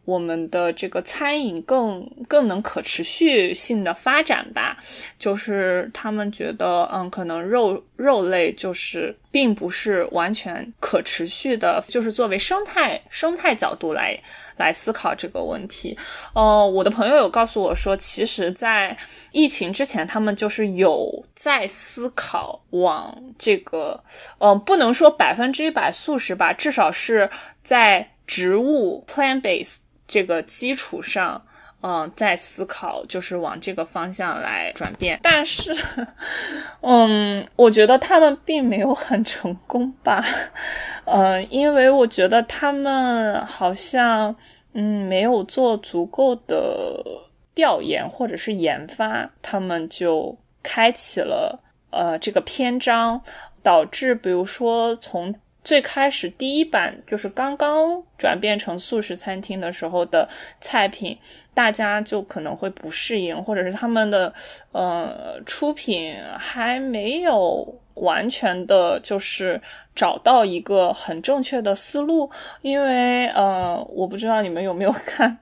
[0.10, 4.78] 我们的这个餐饮更更能可持续性的发展吧。
[5.20, 14.18] 就是他们觉得，嗯，可能肉肉类就是并不是完全可持续的，就是作为生态生态角度来
[14.58, 15.98] 来思考这个问题。
[16.34, 18.98] 呃，我的朋友有告诉我说，其实，在
[19.32, 24.04] 疫情之前，他们就是有在思考往这个，
[24.40, 27.30] 呃，不能说百分之一百素食吧，至少是
[27.64, 29.78] 在植物 plant base
[30.10, 31.42] 这个基础上。
[31.82, 35.74] 嗯，在思考就是往这个方向来转变，但是，
[36.82, 40.22] 嗯，我觉得他们并没有很成功吧，
[41.06, 44.36] 嗯，因为我觉得他们好像
[44.74, 47.02] 嗯没有做足够的
[47.56, 51.58] 调研或者是研发，他们就开启了
[51.92, 53.22] 呃这个篇章，
[53.64, 55.34] 导致比如说从
[55.70, 60.28] 最开始第一版就是刚刚转变成素食餐厅的时候的
[60.60, 61.16] 菜品，
[61.54, 64.34] 大家就可能会不适应，或者是他们的
[64.72, 69.62] 呃出品还没有完全的，就是
[69.94, 72.28] 找到一个很正确的思路。
[72.64, 75.38] 因为呃，我不知道你们有没有看，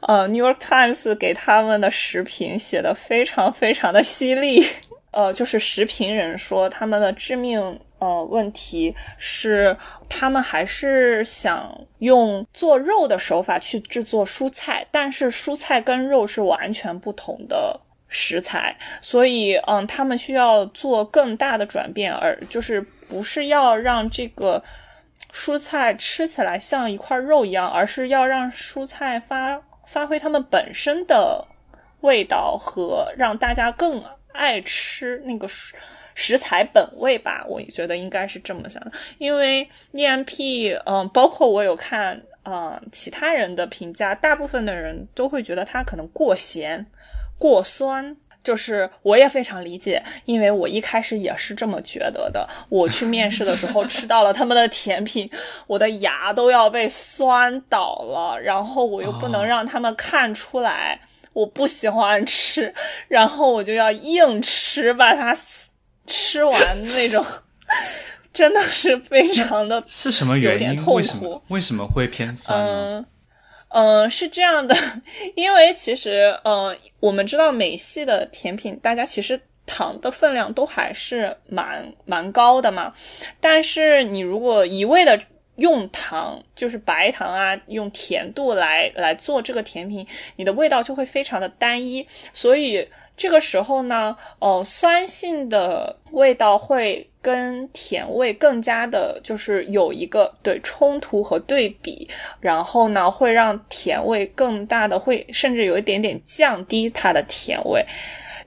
[0.00, 4.64] 呃，《New York Times》给他们的食品写的非常非常的犀利。
[5.12, 9.76] 呃，就是食品人说他们的致命呃问题是，
[10.08, 24.62] 他们还是想用做肉的手法去制作蔬菜，但是蔬菜跟肉是完全不同的食材，所以嗯，他们需要做更大的转变，而就是不是要让这个
[25.32, 31.46] 蔬菜吃起来像一块肉一样，而是要让蔬菜发发挥它们本身的
[32.00, 35.48] 味道和让大家更爱吃那个
[36.16, 38.90] 食食材本味吧，我觉得应该是这么想的。
[39.18, 46.84] 因为 EMP，嗯，包括我有看，呃，其他人的评价，大部分的人都会觉得它可能过咸、
[47.38, 48.16] 过酸。
[48.42, 52.48] 就是我也非常理解，因为我一开始也是这么觉得的。
[52.68, 55.28] 我去面试的时候吃到了他们的甜品，
[55.66, 61.00] 我的牙都要被酸倒了，然后我又不能让他们看出来。
[61.32, 62.72] 我不喜欢吃，
[63.08, 65.36] 然后我就要硬吃，把它
[66.06, 67.24] 吃完那种，
[68.32, 70.68] 真的是非常的是什么原因？
[70.68, 72.98] 有点痛为什么苦为什么会偏酸呢？
[72.98, 73.06] 嗯
[73.68, 74.74] 嗯，是这样的，
[75.34, 82.94] 因为其实嗯，我们知道美系的甜品，大家其实糖的分量都还是蛮蛮高的嘛，
[83.40, 85.20] 但是你如果一味的
[85.56, 92.06] 用糖，就是白糖啊，用甜度来来做这个甜品，你的味道就会非常的单一。
[92.32, 102.08] 所以这个时候呢，呃，酸性的味道会跟甜味更加的，就是有一个对冲突和对比，
[102.40, 107.84] 然后呢，会让甜味更大的，会甚至有一点点降低它的甜味。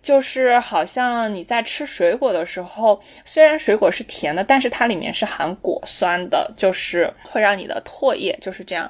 [0.02, 8.90] 就是好像你在吃水果的时候，虽然水果是甜的，但是它里面是含果酸的，就是会让你的唾液就是这样。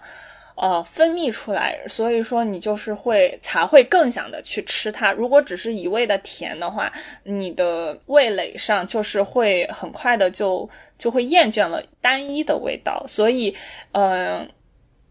[0.61, 5.13] 呃，分泌出来，所以说你就是会才会更想的去吃它。
[5.13, 6.91] 如果只是一味的甜的话，
[7.23, 13.01] 你的味蕾上就是会很快的就就会厌倦了单一的味道。
[13.07, 13.55] 所以，
[13.93, 14.45] 嗯，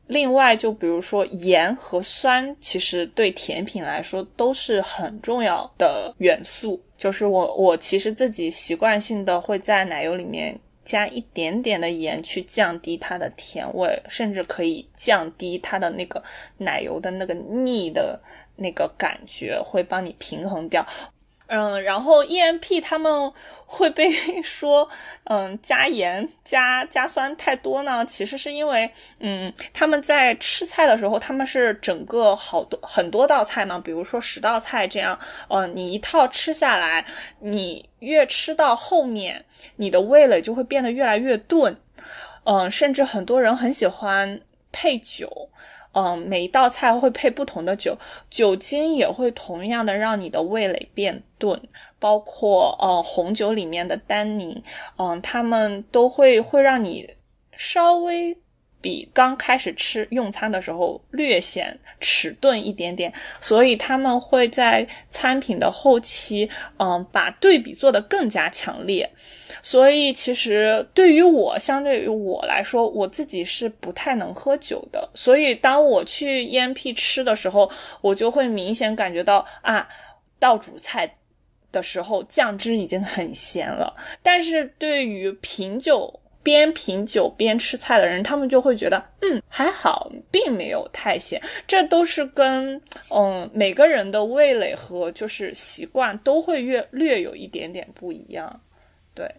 [0.06, 6.78] 另外就比如说盐和酸，其实对甜品来说都是很重要的元素。
[6.98, 10.54] 就是我我其实自己习惯性的会在奶油里面。
[10.88, 16.22] 加一点点的盐去降低它的甜味，甚至可以降低它的那个
[16.56, 18.18] 奶油的那个腻的
[18.56, 20.82] 那个感觉，会帮你平衡掉。
[21.48, 23.32] 嗯，然后 EMP 他们
[23.64, 24.10] 会被
[24.42, 24.88] 说，
[25.24, 28.04] 嗯，加盐加加酸太多呢。
[28.04, 28.90] 其实是因为，
[29.20, 35.18] 嗯，他们在吃菜的时候，他们是整个好多很多道菜嘛，比如说十道菜这样，
[35.48, 37.04] 嗯，你一套吃下来，
[37.40, 39.44] 你越吃到后面，
[39.76, 41.74] 你的味蕾就会变得越来越钝，
[42.44, 44.40] 嗯，甚至很多人很喜欢
[44.70, 45.48] 配酒。
[45.92, 47.96] 嗯，每一道菜会配不同的酒，
[48.30, 51.60] 酒精也会同样的让你的味蕾变钝，
[51.98, 54.62] 包括呃红酒里面的单宁，
[54.96, 57.14] 嗯，它们都会会让你
[57.56, 58.36] 稍微。
[58.80, 69.10] 比刚开始吃用餐的时候略显迟钝一点点，所以他们会在餐品的后期，嗯，把对比做得更加强烈。
[69.70, 75.06] 所以其实对于我，相对于我来说，我自己是不太能喝酒的。
[75.12, 79.86] 所以当我去 EMP 吃的时候，我就会明显感觉到啊，
[80.38, 81.16] 到主菜
[81.70, 83.94] 的时候酱汁已经很咸了。
[84.22, 91.38] 但是对于品酒，边品酒边吃菜的人，他们就会觉得，嗯，还好，并没有太咸。
[91.66, 92.80] 这都是跟
[93.14, 98.62] 嗯每个人的味蕾和就是习惯都会略略有一点点不一样。
[99.14, 99.30] 对，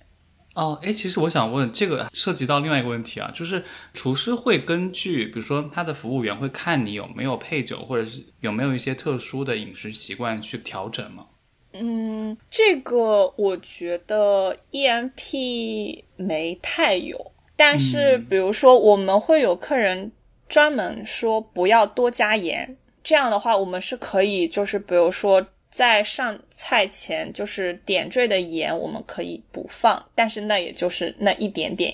[0.60, 11.28] 哦，哎，其实我想问，这个涉及到另外一个问题啊，就是厨师会根据，比如说他的服务员会看你有没有配酒，或者是有没有一些特殊的饮食习惯去调整吗？
[11.72, 20.12] 嗯，这个我觉得 EMP 没太有，但是比如说我们会有客人
[20.50, 25.48] 专门说不要多加盐，这样的话我们是可以，就是比如说。
[25.72, 31.94] 在上菜前，就是点缀的盐，我们可以不放，但是那也就是那一点点。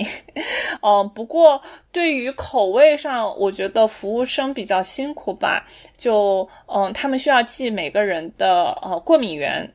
[0.81, 1.61] 嗯， 不过
[1.91, 5.65] 对于口味上，我觉得服务生比较辛苦吧。
[5.97, 9.69] 就嗯，他们需要记每个人的呃过敏源，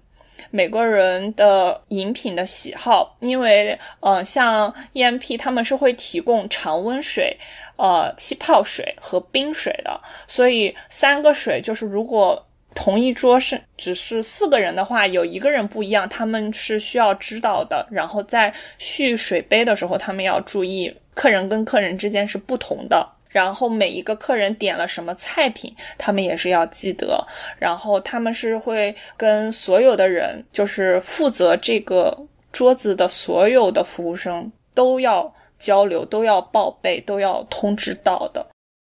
[0.50, 7.36] 每个人的饮品的喜好，因为嗯，像 EMP 他们是会提供常温水、
[7.76, 12.42] 呃气泡水和冰水的，所以三个水就是如果。
[12.74, 17.84] 同一桌是只是四个人的话，有一个人不一样，他们是需要知道的。
[17.90, 23.06] 然后在续水杯的时候，他们要注意客人跟客人之间是不同的。
[23.28, 27.24] 然后每一个客人点了什么菜品，他们也是要记得。
[27.58, 32.16] 然后他们是会跟所有的人，就是负责这个
[32.52, 38.46] 桌子的所有的服务生都要交流，都要报备，都要通知到的。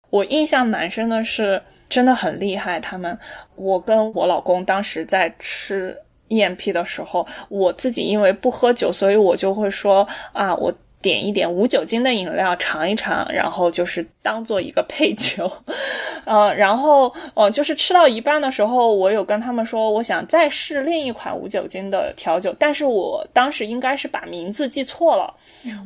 [0.10, 1.62] 我印象蛮深的是。
[1.94, 3.16] 真的很厉害，他们。
[3.56, 5.96] 我跟我老公当时在吃
[6.30, 10.74] EMP 的时候，我自己因为不喝酒，所以我就会说啊，我
[11.04, 15.52] 点一点无酒精的饮料尝一尝，然后就是当做一个配酒。
[16.26, 25.32] 呃，然后呃，就是吃到一半的时候，我有跟他们说，我想再试另一款无酒精的调酒，但是我当时应该是把名字记错了。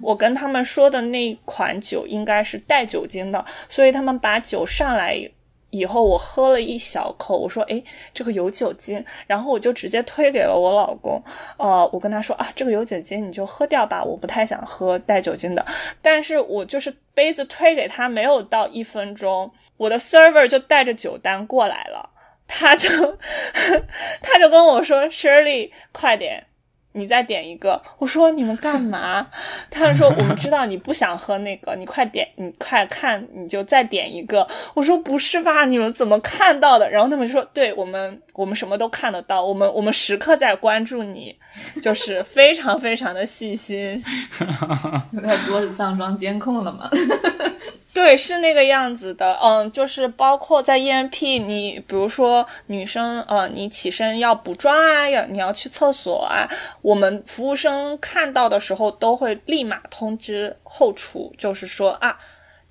[0.01, 5.29] 我跟他们说的那款酒应该是带酒精的，所以他们把酒上来。
[5.69, 7.83] 以后我喝了一小口，我说：“哎，
[8.13, 11.21] 这个有酒精。”然后我就直接推给了我老公。
[11.57, 15.65] 呃，我跟他说：“啊，这个有酒精，你就喝掉吧，我不太想喝带酒精的。”
[16.01, 22.09] 但是我就是杯子推给他，没有到一分钟，我的 server 就带着酒单过来了，
[22.47, 22.89] 他就
[24.23, 26.45] 他就跟我说：“Shirley，快点。”
[26.97, 29.27] 你再点一个，我说你们干嘛？
[29.69, 34.47] 他们说我们知道你不想喝那个，你快点，你快看，你就再点一个。
[34.73, 36.89] 我说不是吧，你们怎么看到的？
[36.89, 41.35] 然后他们说，对我们，我们什么都看得到，我们我们时刻在关注你，
[41.81, 44.03] 就是非常非常的细心。
[45.23, 46.89] 在桌子上装监控了吗？
[47.93, 56.47] 对，是那个样子的，嗯，就是包括在 EMP，你比如说女生，呃，你起身要补妆啊，要你要去厕所啊，
[56.83, 62.15] 我们服务生看到的时候都会立马通知后厨，就是说啊，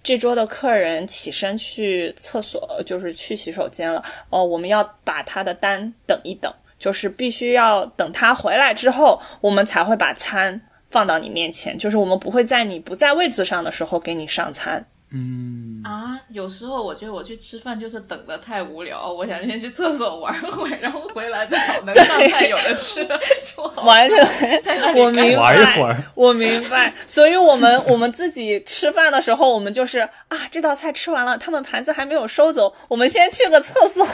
[0.01, 14.87] 这桌的客人起身去厕所，就是去洗手间了，哦，我们要把他的单等一等，就是必须要等他回来之后，我们才会把餐放到你面前，就是我们不会在你不在位置上的时候给你上餐。
[15.13, 23.07] 嗯啊，有时候我觉得我去吃饭就是等的太无聊，我想先去厕所玩会， 然后回来再找能上菜有的吃
[23.43, 23.83] 就好。
[23.83, 24.19] 完全，
[24.63, 26.93] 在那里我明白，玩一会儿我明白。
[27.07, 34.05] 所以我们 我们自己吃饭的时候，我们就是啊，这道菜吃完了，他们盘子还没有收走，我们先去个厕所，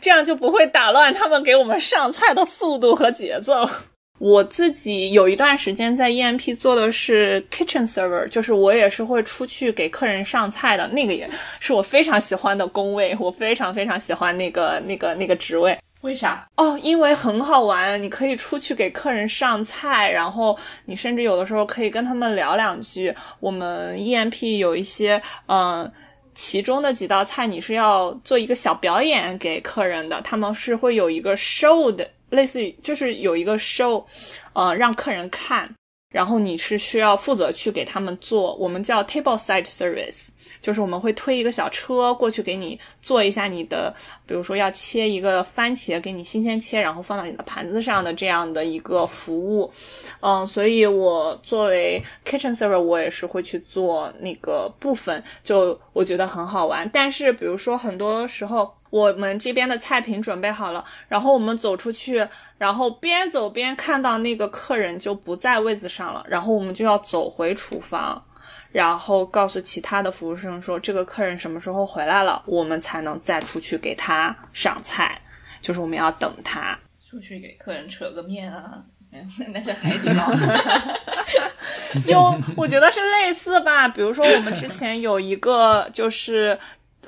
[0.00, 3.68] 这样就不会打乱他们给我们上菜的速度和节奏。
[4.20, 11.28] 我自己有一段时间在 EMP 做的是 kitchen server，就是我也是会出去给客人上菜的，那个也
[11.58, 15.74] 是我非常喜欢的工位，我非常非常喜欢那个那个那个职位。
[16.02, 16.46] 为啥？
[16.56, 23.14] 哦，因为很好玩，你可以出去给客人上菜，然后你甚至有的时候可以跟他们聊两句。
[23.38, 25.90] 我们 EMP 有一些，嗯、
[26.34, 34.04] 其中的几道菜你是要做一个小表演给客人的，他们是会有一个 show 的，类似于就是有一个 show，
[34.54, 35.72] 呃，让客人看。
[36.12, 43.94] 然后你是需要负责去给他们做，我们叫 table side service，就是我们会推一个小车过去给你做一下你的，
[44.26, 49.72] 比如说要切一个番茄，给你新鲜切，然后放到你的盘子上的这样的一个服务。
[50.20, 56.88] 嗯，所以我作为 kitchen server，我也是会去做那个部分，就我觉得很好玩。
[56.92, 58.72] 但是比如说很多时候。
[58.90, 62.26] 我们这边的菜品准备好了，然后我们走出去，
[62.58, 68.20] 然后边走边看到那个客人就不在位子上了，然后我们就要走回厨房，
[68.72, 75.20] 然后告诉其他的服务生说这个客人什么时候回来了，我们才能再出去给他上菜，
[75.60, 76.78] 就是我们要等他。
[77.10, 78.82] 出去给客人扯个面啊？
[79.52, 80.32] 那是海底捞。
[82.06, 83.88] 有，我觉得是类似吧。
[83.88, 86.56] 比如说，我们之前有一个就是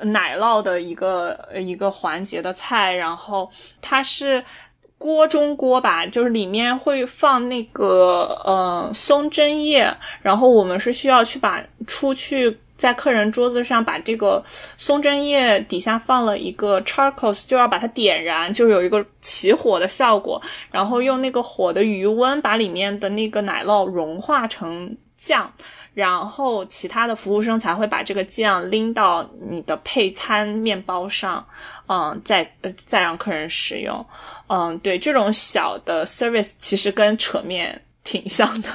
[0.00, 3.48] 奶酪的一个呃一个环节的菜，然后
[3.80, 4.42] 它是
[5.02, 9.92] 锅中锅吧，就是里面会放那个呃松针叶，
[10.22, 12.56] 然后我们是需要去把出去。
[12.82, 14.42] 在客人桌子上把这个
[14.76, 25.48] 松针叶底下放了一个 charcoal，就要把它点燃，就有一个起火的效果，然后用那个火的余温把里面的那个奶酪融化成酱，
[25.94, 31.46] 然后其他的服务生才会把这个酱拎到你的配餐面包上，
[31.86, 34.04] 嗯，再呃再让客人食用，
[34.48, 38.68] 嗯，对，这种小的 service 其实跟扯面挺像的。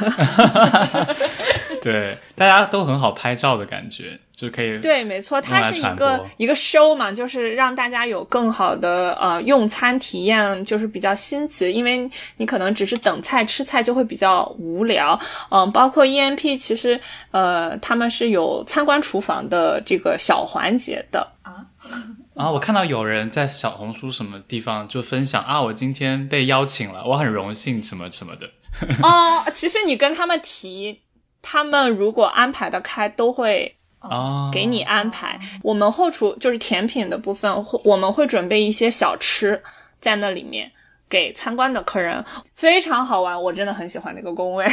[1.81, 11.71] 对，大家都很好拍照的感觉，就可以对，没错，它是一个一个 show 嘛，就是让大家有更好的呃用餐体验，就是比较新奇。
[11.71, 15.17] 因为你可能只是等菜吃菜就会比较无聊，
[15.49, 16.99] 嗯、包括 EMP 其实
[17.31, 21.63] 呃他们是有参观厨房的这个小环节的啊。
[22.35, 28.47] 啊，我看到有人在小红书什么地方就分享啊，我今天被邀请了，我很荣幸什么什么的。
[29.03, 31.01] 哦，其实你跟他们提，
[31.41, 35.39] 他们如果安排的开，都会哦，给你安排。
[35.63, 39.61] 我们后厨就是甜品的部分，会我们会准备一些小吃
[39.99, 40.71] 在那里面
[41.09, 42.23] 给参观的客人，
[42.55, 43.41] 非常好玩。
[43.41, 44.65] 我真的很喜欢那个工位。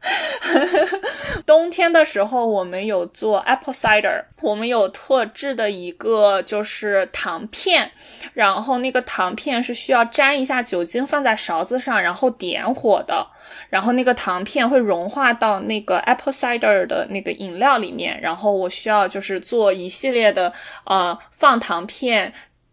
[1.44, 7.90] 冬天的时候，我们有做 apple cider，我们有特制的一个就是糖片，
[8.32, 13.26] 然后那个糖片是需要沾一下酒精放在勺子上，然后点火的。
[13.68, 20.52] 然后那个糖片会融化到那个 apple cider 的那个饮料里面，然后我需要就是做一系列的
[20.84, 22.32] 呃放糖片。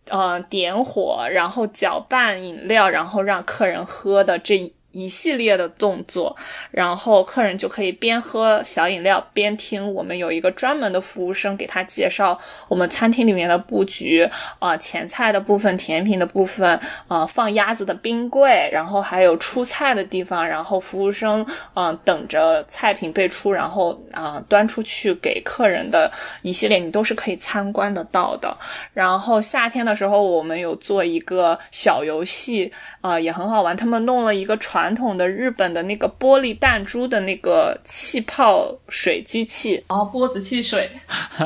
[0.09, 6.33] 呃，点火，然后搅拌饮料，然后让客人喝的这一系列的动作，
[6.71, 12.39] 然后客人就可以边喝小饮料边听我们有一个专门的服务生给他介绍
[12.69, 14.27] 我们餐厅里面的布局，
[14.59, 26.09] 啊，前菜的部分、甜品的部分，呃，放鸭子的冰柜，然后还有出菜的地方，然后服务生嗯、等着菜品备出，然后啊、端出去给客人的
[26.41, 28.55] 一系列，你都是可以参观得到的。
[28.93, 33.75] 然后夏天的时候，我们有做一个小游戏，啊，也很好玩。
[33.75, 40.87] 他们弄了一个船传统的日本的那个玻璃弹珠的那个气泡水机器，哦，波子汽水，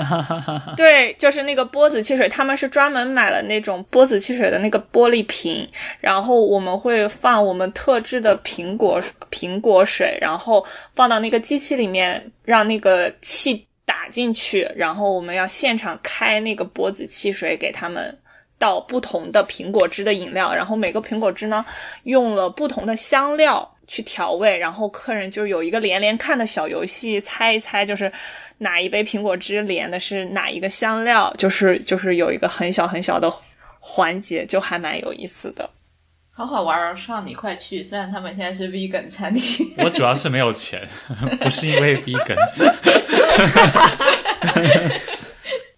[0.75, 5.65] 对，就是那个波子汽水，他们是专门买了那种波子汽水的那个玻璃瓶，
[6.01, 9.01] 然后我们会放我们特制的苹果
[9.31, 13.65] 苹果水，然后放到那个机器里面，让那个气。
[13.85, 18.15] 打进去，然后我们要现场开那个波子汽水给他们
[18.59, 21.65] 倒不同的苹果汁的饮料，然后每个苹果汁呢
[22.03, 28.11] 用了不同的香料去调味，然后客人就有一个连连看的小游戏，猜一猜就是
[28.57, 33.33] 哪一杯苹果汁连的是哪一个香料，就是就是有一个很小很小的
[33.79, 35.67] 环节，就还蛮有意思的。
[36.31, 37.83] 好好玩儿，上你快去！
[37.83, 40.81] 虽然他们现在是 vegan 餐厅， 我主要是没有钱，
[41.41, 42.37] 不是因为 vegan。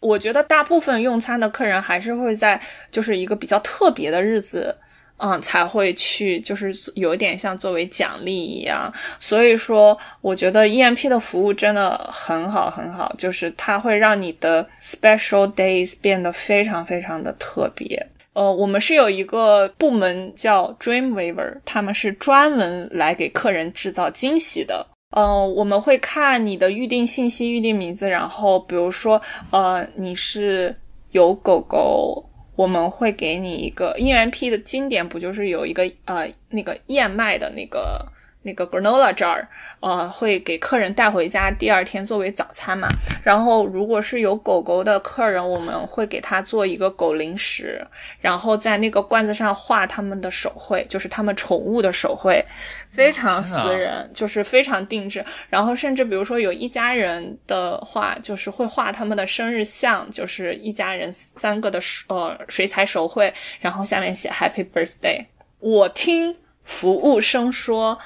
[0.02, 2.60] 我觉得大部分用餐的客人还是会在
[2.91, 4.76] 就是一个比较特别的日子，
[5.18, 8.91] 嗯，才会去，就是有点像作为奖励一样。
[9.19, 18.07] 所以说，我觉得 EMP 的服务真的很好很好，就是它会让你的 special days 变得非常非常的特别。
[18.34, 24.88] 呃，我们是有一个部门叫 Dreamweaver，他们是专门来给客人制造惊喜的。
[25.12, 29.22] 呃，我们会看你的预定信息、预定名字，然后比如说，
[29.52, 30.76] 呃，你是
[31.12, 32.26] 有狗狗，
[32.56, 38.06] 我们会给你一个 EMP 的经典，不就是有一个呃那个燕麦的那个。
[38.43, 39.45] 那个 granola jar，
[39.81, 42.88] 呃，会给客人带回家，第二天作为早餐嘛。
[43.23, 47.85] 然后，如果是有狗狗的客人，我们会给他做一个狗零食，
[48.19, 52.43] 然后在那个罐子上画他们的手绘，就是他们宠物的手绘，
[52.91, 55.23] 非常私人，就是非常定制。
[55.47, 65.26] 然后，甚至比如说有一家人的话，就是会画他们的生日像，就是一家人三个的呃水彩手绘，然后下面写 Happy Birthday。
[65.59, 67.99] 我听服务生说。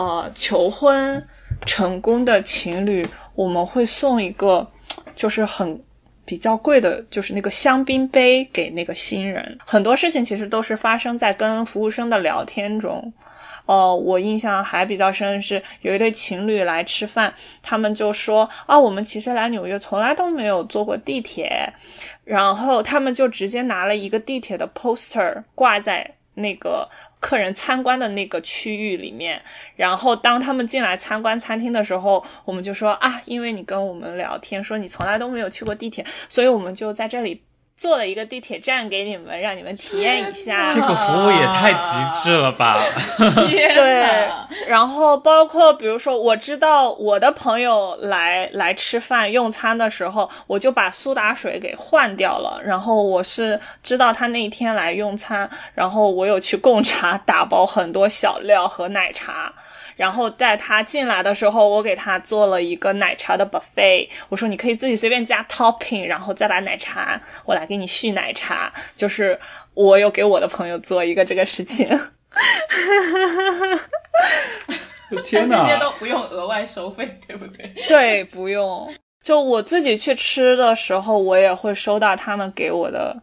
[0.00, 1.22] 呃，求婚
[1.66, 4.66] 成功的情侣，我们会送一个，
[5.14, 5.78] 就是很
[6.24, 9.58] 比较贵的，就是那个香槟杯给那个新人。
[9.66, 13.12] 很多事情其实都是发生在跟服务生的聊天中。
[13.66, 17.30] 哦，我印象还比较深的是，有一对情侣来吃饭，
[17.62, 21.70] 他们就说啊，我们其实来纽约从来都没有坐过地铁，
[22.24, 26.14] 然后他们就直接拿了一个地铁的 poster 挂在。
[26.40, 26.88] 那个
[27.20, 29.40] 客人参观的那个区域里面，
[29.76, 37.42] 然后当他们进来参观餐厅的时候，我们就说啊，因为你跟我们聊天说你从来都没有去过地铁，所以我们就在这里。
[37.80, 40.66] 做了一个地铁站给你们，让你们体验一下。
[40.68, 42.76] 这个服务也太极致了吧！
[43.16, 44.28] 对，
[44.68, 52.60] 然后包括比如说，我知道我的朋友来来吃饭用餐的时候，我就把苏打水给换掉了。
[52.62, 59.50] 然后我是知道他那一天来用餐，然后我有去贡茶打包很多小料和奶茶。
[60.00, 64.08] 然后在他进来的时候，我给他做了一个奶茶的 buffet。
[64.30, 68.72] 我说你可以自己随便加 topping，然后再把奶茶我来给你续奶茶。
[68.96, 69.38] 就是
[69.74, 71.86] 我有给我的朋友做一个这个事情。
[75.22, 75.66] 天哪！
[75.66, 77.70] 这些都不用额外收费，对不对？
[77.86, 78.90] 对，不用。
[79.22, 83.14] 就我自己去吃的时候，我也会收到他们给我的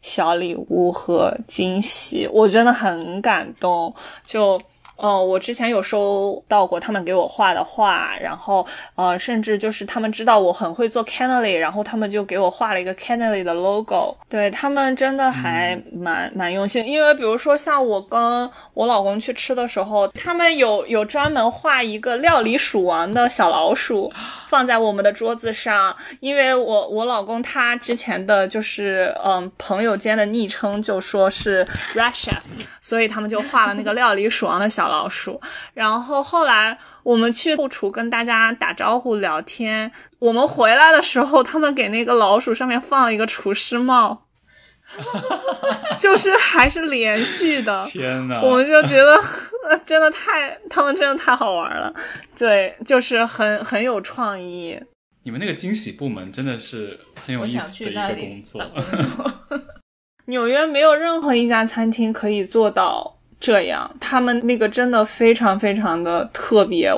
[0.00, 3.94] 小礼物和惊喜，我真的很感动。
[4.24, 4.58] 就。
[5.02, 8.64] 哦，我之前有收到过他们给我画的画，然后
[8.94, 14.16] 呃，甚至就是他们知道我很会做 Canely，然后他们就给我画了一个 Canely 的 logo。
[14.28, 24.08] 对他们真的还蛮蛮用心，因为比如说像我跟我老公去吃的时候，他们有有专门画一个料理鼠王的小老鼠
[24.48, 31.66] 放在我们的桌子上，因为我我老公他之前的就是嗯朋友间的昵称就说是
[31.96, 32.36] Chef，
[32.80, 34.91] 所以他们就画了那个料理鼠王的小。
[34.92, 35.40] 老鼠，
[35.72, 44.26] 然后后来我们去后厨跟大家打招呼聊天，我们回来的时候，他们给那个老鼠上面放了一个厨师帽，
[45.98, 47.82] 就是还是连续的。
[47.88, 49.18] 天呐，我们就觉得
[49.86, 51.92] 真的太，他们真的太好玩了。
[52.36, 54.78] 对，就是很很有创意。
[55.24, 58.60] 你们那个惊喜部门真的是很有意思的一个工作。
[60.26, 63.18] 纽约没有任何一家餐厅可以做到。
[63.42, 66.94] 这样，他们那个真的非常非常的特别。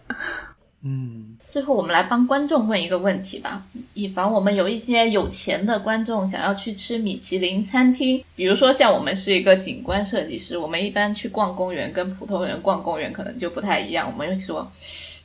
[0.85, 3.65] 嗯，最后我们来帮观众问一个问题吧，
[3.95, 14.71] 以防我们有一些有钱的观众想要去吃米其林餐厅，比如说像我们是一个景观设计师，我们一般去逛公园跟普通人逛公园可能就不太一样，我们会说。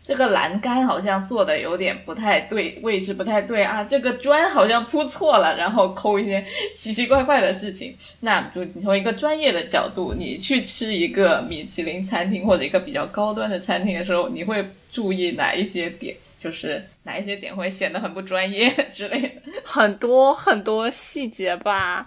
[0.10, 3.84] 这个栏杆好像做的有点不太对，位置不太对啊。
[3.84, 7.96] 这个砖好像铺错了，然后抠一些奇奇怪怪的事情。
[8.22, 16.16] 那就你从一个专业的角度，你去吃一个米其林餐厅或者一个比较高端的餐厅的时候，你会注意哪一些点？
[16.40, 19.30] 就是哪一些点会显得很不专业 之类的？
[19.64, 22.04] 很多很多细节吧。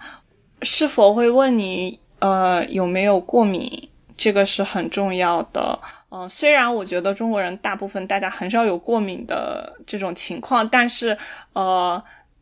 [0.61, 3.89] 是否会问你呃有没有过敏？
[4.15, 5.79] 这个是很重要的。
[6.09, 11.17] 嗯，虽然我觉得中国人大部分大家很少有过敏的这种情况，但是
[11.53, 12.01] 呃，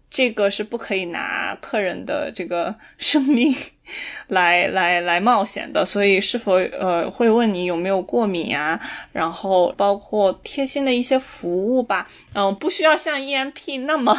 [0.09, 3.55] 这个是不可以拿客人的这个生命
[4.27, 5.85] 来来来冒险的。
[5.85, 8.79] 所以是否呃会问你有没有过敏啊？
[9.13, 12.07] 然后包括贴心的一些服务吧。
[12.33, 14.17] 嗯，不需要像 EMP 那么。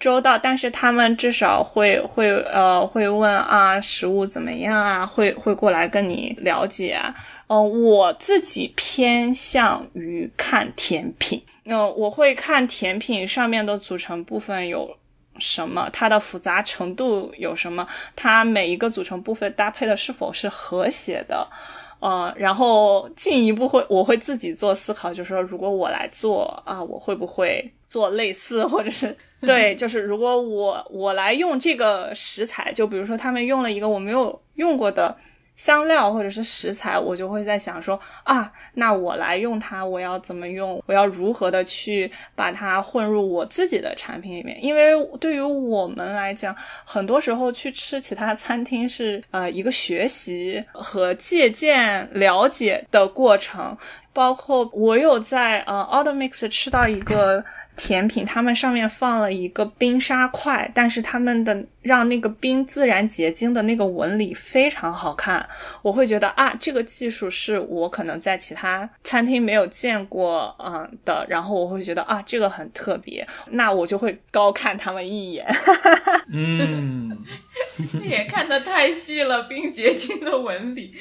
[0.00, 7.14] 周到，但是他们至少会会呃会问啊食物怎么样啊，会会过来跟你了解啊。
[7.48, 14.88] 嗯，我自己偏向于看甜品，嗯，我会看甜品上面的组成部分有
[15.38, 17.86] 什么，它的复杂程度有什么，
[18.16, 21.46] 它每一个组成部分搭配的是否是和谐的。
[22.00, 35.14] 嗯，然后进一步会，我会自己做思考，就是说，如果我来做啊，我会不会做类似，或者是对，就是如果我我来用这个食材，就比如说他们用了一个我没有用过的。
[35.60, 40.82] 香料或者是食材，我就会在想说啊，那我来用它，我要怎么用？
[40.86, 44.56] 我要如何的去把它混入我自己的产品里面？
[44.64, 46.56] 因为对于我们来讲，
[46.86, 53.76] 很多时候去吃其他餐厅是呃一个学习和借鉴、了解的过程。
[54.12, 57.44] 包括我有在呃 Auto Mix 吃到一个。
[57.76, 65.48] 甜品，他们上面放了一个冰沙块，但是他们的让那个冰自然结晶的那个纹理非常好看，
[65.80, 75.46] 我会觉得啊，这个技术是我可能在其他餐厅没有见过嗯的，然后我会觉得啊，这个很特别，那我就会高看他们一眼。
[76.30, 77.16] 嗯，
[78.04, 80.92] 也看得太细了，冰结晶的纹理。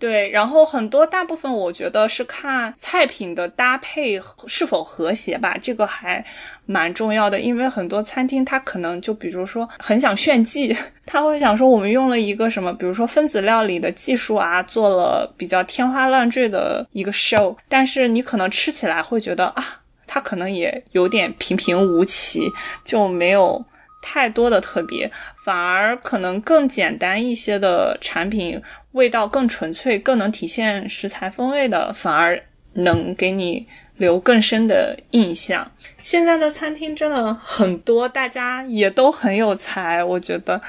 [0.00, 6.24] 对，然后很多大部分我觉得是看菜品的搭配是否和谐吧，这个还
[6.64, 7.38] 蛮重要的。
[7.38, 10.74] 因为很多餐厅它可能就比如说很想炫技，
[11.04, 19.62] 他会想说我们用了一个什么，比如说分子料理的技术啊，做了比较天花乱坠的一个 show，但是你可能吃起来会觉得啊，
[20.06, 22.40] 它可能也有点平平无奇，
[22.86, 23.62] 就没有
[24.00, 25.10] 太多的特别，
[25.44, 28.58] 反而可能更简单一些的产品。
[28.92, 32.42] 味道更纯粹、更能体现食材风味的，反而
[32.72, 35.70] 能给你留更深的印象。
[35.98, 40.60] 现在的餐厅真的很多，大家也都很有才，我觉得。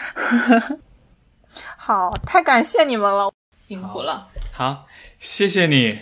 [1.75, 4.27] 好，太感谢你们了，辛苦了。
[4.51, 4.85] 好，
[5.19, 5.99] 谢谢你，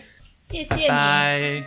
[0.49, 1.63] 谢谢你，拜拜。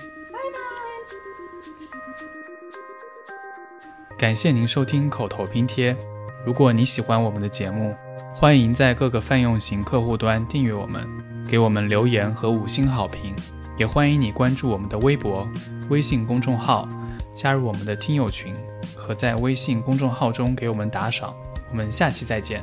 [4.19, 5.97] 感谢您收听口头拼贴。
[6.47, 7.97] 如果你喜欢我们的节目，
[8.35, 11.09] 欢迎在各个泛用型客户端订阅我们，
[11.49, 13.35] 给我们留言和五星好评。
[13.77, 15.49] 也欢迎你关注我们的微博、
[15.89, 16.89] 微信公众号，
[17.35, 18.53] 加入我们的听友群，
[18.97, 21.33] 和在微信公众号中给我们打赏。
[21.71, 22.63] 我们下期再见。